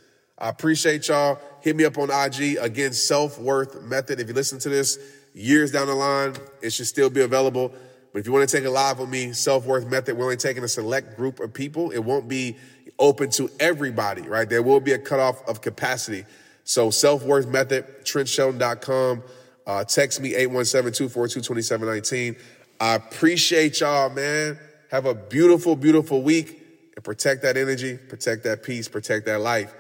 I 0.43 0.49
appreciate 0.49 1.07
y'all. 1.07 1.39
Hit 1.61 1.77
me 1.77 1.85
up 1.85 1.97
on 1.99 2.11
IG. 2.11 2.57
Again, 2.61 2.93
Self 2.93 3.39
Worth 3.39 3.81
Method. 3.83 4.19
If 4.19 4.27
you 4.27 4.35
listen 4.35 4.59
to 4.59 4.69
this 4.69 4.99
years 5.33 5.71
down 5.71 5.87
the 5.87 5.95
line, 5.95 6.35
it 6.61 6.73
should 6.73 6.89
still 6.89 7.09
be 7.09 7.21
available. 7.21 7.73
But 8.13 8.19
if 8.19 8.27
you 8.27 8.33
want 8.33 8.49
to 8.49 8.57
take 8.57 8.67
a 8.67 8.71
live 8.71 8.99
with 8.99 9.09
me, 9.09 9.35
Self 9.35 9.67
Worth 9.67 9.89
Method, 9.89 10.19
we're 10.19 10.25
only 10.25 10.37
taking 10.37 10.65
a 10.65 10.69
select 10.69 11.17
group 11.17 11.39
of 11.39 11.55
people. 11.55 11.93
It 11.93 12.01
won't 12.01 12.27
be 12.27 12.57
open 12.99 13.31
to 13.31 13.49
everybody, 13.61 14.23
right? 14.23 14.49
There 14.49 14.65
will 14.65 14.81
be 14.81 14.95
a 14.95 14.99
cutoff 14.99 15.49
of 15.49 15.61
capacity. 15.61 16.25
So 16.65 16.91
Self 16.91 17.23
Worth 17.23 17.47
Method, 17.47 17.87
TrentShelton.com. 18.03 19.23
Uh, 19.65 19.85
text 19.85 20.21
me 20.21 20.33
817-242-2719. 20.33 22.37
I 22.81 22.95
appreciate 22.95 23.79
y'all, 23.79 24.11
man. 24.11 24.59
Have 24.91 25.07
a 25.07 25.15
beautiful, 25.15 25.77
beautiful 25.77 26.21
week 26.21 26.59
and 26.97 27.05
protect 27.05 27.43
that 27.43 27.57
energy, 27.57 27.97
protect 27.97 28.43
that 28.43 28.65
peace, 28.65 28.89
protect 28.89 29.27
that 29.27 29.41
life. 29.41 29.73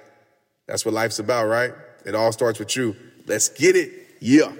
That's 0.72 0.86
what 0.86 0.94
life's 0.94 1.18
about, 1.18 1.48
right? 1.48 1.74
It 2.06 2.14
all 2.14 2.32
starts 2.32 2.58
with 2.58 2.74
you. 2.76 2.96
Let's 3.26 3.50
get 3.50 3.76
it. 3.76 3.92
Yeah. 4.22 4.50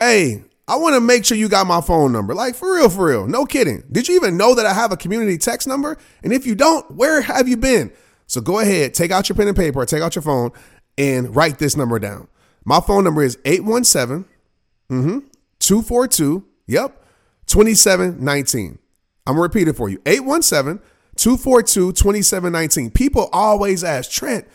Hey, 0.00 0.42
I 0.66 0.74
want 0.74 0.96
to 0.96 1.00
make 1.00 1.24
sure 1.24 1.36
you 1.36 1.48
got 1.48 1.68
my 1.68 1.80
phone 1.80 2.10
number. 2.10 2.34
Like, 2.34 2.56
for 2.56 2.74
real, 2.74 2.90
for 2.90 3.06
real. 3.06 3.28
No 3.28 3.46
kidding. 3.46 3.84
Did 3.92 4.08
you 4.08 4.16
even 4.16 4.36
know 4.36 4.56
that 4.56 4.66
I 4.66 4.72
have 4.72 4.90
a 4.90 4.96
community 4.96 5.38
text 5.38 5.68
number? 5.68 5.98
And 6.24 6.32
if 6.32 6.44
you 6.46 6.56
don't, 6.56 6.90
where 6.96 7.20
have 7.20 7.46
you 7.46 7.56
been? 7.56 7.92
So 8.26 8.40
go 8.40 8.58
ahead, 8.58 8.92
take 8.92 9.12
out 9.12 9.28
your 9.28 9.36
pen 9.36 9.46
and 9.46 9.56
paper, 9.56 9.82
or 9.82 9.86
take 9.86 10.02
out 10.02 10.16
your 10.16 10.22
phone, 10.22 10.50
and 10.98 11.36
write 11.36 11.60
this 11.60 11.76
number 11.76 12.00
down. 12.00 12.26
My 12.64 12.80
phone 12.80 13.04
number 13.04 13.22
is 13.22 13.38
817 13.44 14.24
mm-hmm, 14.90 15.18
242, 15.60 16.44
yep, 16.66 17.04
2719. 17.46 18.80
I'm 19.28 19.36
going 19.36 19.36
to 19.36 19.42
repeat 19.42 19.68
it 19.68 19.76
for 19.76 19.88
you 19.88 20.02
817 20.06 20.84
242 21.14 21.92
2719. 21.92 22.90
People 22.90 23.28
always 23.32 23.84
ask, 23.84 24.10
Trent, 24.10 24.48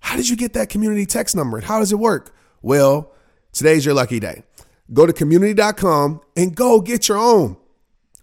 how 0.00 0.16
did 0.16 0.28
you 0.28 0.36
get 0.36 0.54
that 0.54 0.68
community 0.68 1.06
text 1.06 1.36
number? 1.36 1.58
And 1.58 1.66
How 1.66 1.78
does 1.78 1.92
it 1.92 1.98
work? 1.98 2.34
Well, 2.62 3.12
today's 3.52 3.84
your 3.84 3.94
lucky 3.94 4.20
day. 4.20 4.42
Go 4.92 5.06
to 5.06 5.12
community.com 5.12 6.20
and 6.36 6.54
go 6.56 6.80
get 6.80 7.08
your 7.08 7.18
own. 7.18 7.56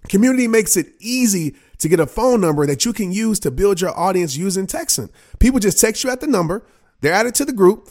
Community 0.09 0.47
makes 0.47 0.77
it 0.77 0.87
easy 0.99 1.55
to 1.79 1.89
get 1.89 1.99
a 1.99 2.07
phone 2.07 2.41
number 2.41 2.65
that 2.65 2.85
you 2.85 2.93
can 2.93 3.11
use 3.11 3.39
to 3.41 3.51
build 3.51 3.81
your 3.81 3.97
audience 3.97 4.35
using 4.35 4.67
texting. 4.67 5.09
People 5.39 5.59
just 5.59 5.79
text 5.79 6.03
you 6.03 6.09
at 6.09 6.21
the 6.21 6.27
number, 6.27 6.65
they're 7.01 7.13
added 7.13 7.35
to 7.35 7.45
the 7.45 7.53
group, 7.53 7.89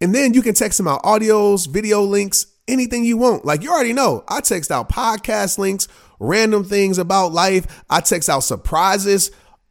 and 0.00 0.14
then 0.14 0.34
you 0.34 0.42
can 0.42 0.54
text 0.54 0.78
them 0.78 0.88
out 0.88 1.02
audios, 1.02 1.68
video 1.68 2.02
links, 2.02 2.46
anything 2.68 3.04
you 3.04 3.16
want. 3.16 3.44
Like 3.44 3.62
you 3.62 3.70
already 3.70 3.92
know, 3.92 4.24
I 4.28 4.40
text 4.40 4.70
out 4.70 4.88
podcast 4.88 5.58
links, 5.58 5.88
random 6.18 6.64
things 6.64 6.98
about 6.98 7.32
life, 7.32 7.84
I 7.90 8.00
text 8.00 8.28
out 8.28 8.40
surprises, 8.40 9.30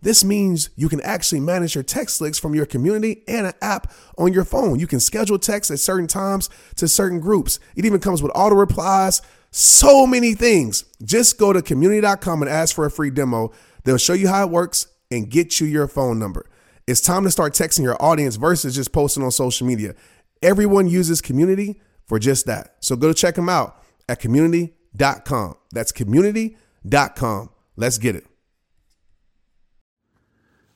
This 0.00 0.22
means 0.22 0.70
you 0.76 0.88
can 0.88 1.00
actually 1.00 1.40
manage 1.40 1.74
your 1.74 1.84
text 1.84 2.20
links 2.20 2.38
from 2.38 2.54
your 2.54 2.66
community 2.66 3.24
and 3.26 3.48
an 3.48 3.54
app 3.60 3.92
on 4.16 4.32
your 4.32 4.44
phone. 4.44 4.78
You 4.78 4.86
can 4.86 5.00
schedule 5.00 5.38
texts 5.38 5.70
at 5.70 5.80
certain 5.80 6.06
times 6.06 6.48
to 6.76 6.86
certain 6.86 7.18
groups. 7.18 7.58
It 7.74 7.84
even 7.84 8.00
comes 8.00 8.22
with 8.22 8.32
auto 8.34 8.54
replies, 8.54 9.22
so 9.50 10.06
many 10.06 10.34
things. 10.34 10.84
Just 11.02 11.38
go 11.38 11.52
to 11.52 11.62
community.com 11.62 12.42
and 12.42 12.50
ask 12.50 12.74
for 12.74 12.84
a 12.84 12.90
free 12.90 13.10
demo. 13.10 13.50
They'll 13.84 13.98
show 13.98 14.12
you 14.12 14.28
how 14.28 14.44
it 14.44 14.50
works 14.50 14.86
and 15.10 15.28
get 15.28 15.60
you 15.60 15.66
your 15.66 15.88
phone 15.88 16.18
number. 16.18 16.48
It's 16.86 17.00
time 17.00 17.24
to 17.24 17.30
start 17.30 17.52
texting 17.54 17.82
your 17.82 18.00
audience 18.02 18.36
versus 18.36 18.74
just 18.74 18.92
posting 18.92 19.22
on 19.22 19.30
social 19.30 19.66
media. 19.66 19.94
Everyone 20.42 20.88
uses 20.88 21.20
community 21.20 21.80
for 22.06 22.18
just 22.18 22.46
that. 22.46 22.76
So 22.80 22.96
go 22.96 23.12
check 23.12 23.34
them 23.34 23.48
out 23.48 23.82
at 24.08 24.20
community.com. 24.20 25.56
That's 25.72 25.92
community.com. 25.92 27.50
Let's 27.76 27.98
get 27.98 28.16
it. 28.16 28.26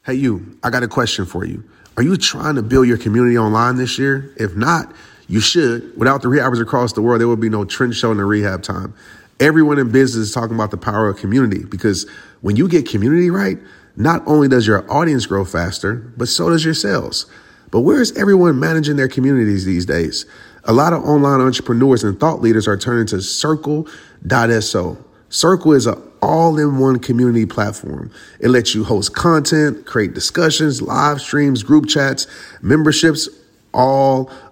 Hey, 0.05 0.15
you, 0.15 0.59
I 0.65 0.71
got 0.71 0.83
a 0.83 0.89
question 0.89 1.27
for 1.27 1.45
you. 1.45 1.63
Are 1.97 2.03
you 2.03 2.17
trying 2.17 2.57
to 2.57 2.63
build 2.63 2.89
your 2.89 2.99
community 2.99 3.39
online 3.39 3.77
this 3.77 4.01
year? 4.01 4.35
If 4.37 4.57
not, 4.57 4.93
you 5.29 5.39
should. 5.39 5.97
Without 5.97 6.23
the 6.23 6.29
rehabbers 6.29 6.61
across 6.61 6.93
the 6.93 7.03
world, 7.03 7.21
there 7.21 7.29
would 7.29 7.39
be 7.39 7.49
no 7.49 7.65
Trent 7.65 7.95
Shelton 7.95 8.19
the 8.19 8.25
rehab 8.25 8.65
time. 8.65 8.95
Everyone 9.39 9.79
in 9.79 9.93
business 9.93 10.29
is 10.29 10.35
talking 10.35 10.57
about 10.57 10.73
the 10.73 10.77
power 10.77 11.09
of 11.09 11.19
community 11.19 11.65
because 11.65 12.11
when 12.41 12.57
you 12.57 12.67
get 12.67 12.89
community 12.89 13.31
right, 13.31 13.59
not 13.95 14.25
only 14.27 14.49
does 14.49 14.67
your 14.67 14.91
audience 14.93 15.25
grow 15.27 15.45
faster, 15.45 15.95
but 16.17 16.27
so 16.27 16.51
does 16.51 16.65
your 16.65 16.75
sales. 16.75 17.27
But 17.71 17.83
where 17.83 18.01
is 18.01 18.11
everyone 18.19 18.59
managing 18.59 18.97
their 18.97 19.07
communities 19.07 19.65
these 19.65 19.87
days? 19.87 20.27
A 20.65 20.73
lot 20.73 20.93
of 20.93 21.05
online 21.05 21.41
entrepreneurs 21.41 22.03
and 22.03 22.19
thought 22.19 22.41
leaders 22.41 22.67
are 22.67 22.77
turning 22.77 23.07
to 23.07 23.23
Circle.so. 23.23 24.99
Circle 25.29 25.73
is 25.73 25.87
an 25.87 26.12
all 26.23 26.59
in 26.59 26.79
one 26.79 26.99
community 27.01 27.45
platform. 27.45 28.11
It 28.41 28.49
lets 28.49 28.75
you 28.75 28.85
host 28.85 29.15
content, 29.15 29.85
create 29.87 30.15
discussions, 30.15 30.81
live 30.81 31.21
streams, 31.21 31.63
group 31.63 31.89
chats, 31.89 32.27
memberships, 32.63 33.29
all 33.75 34.31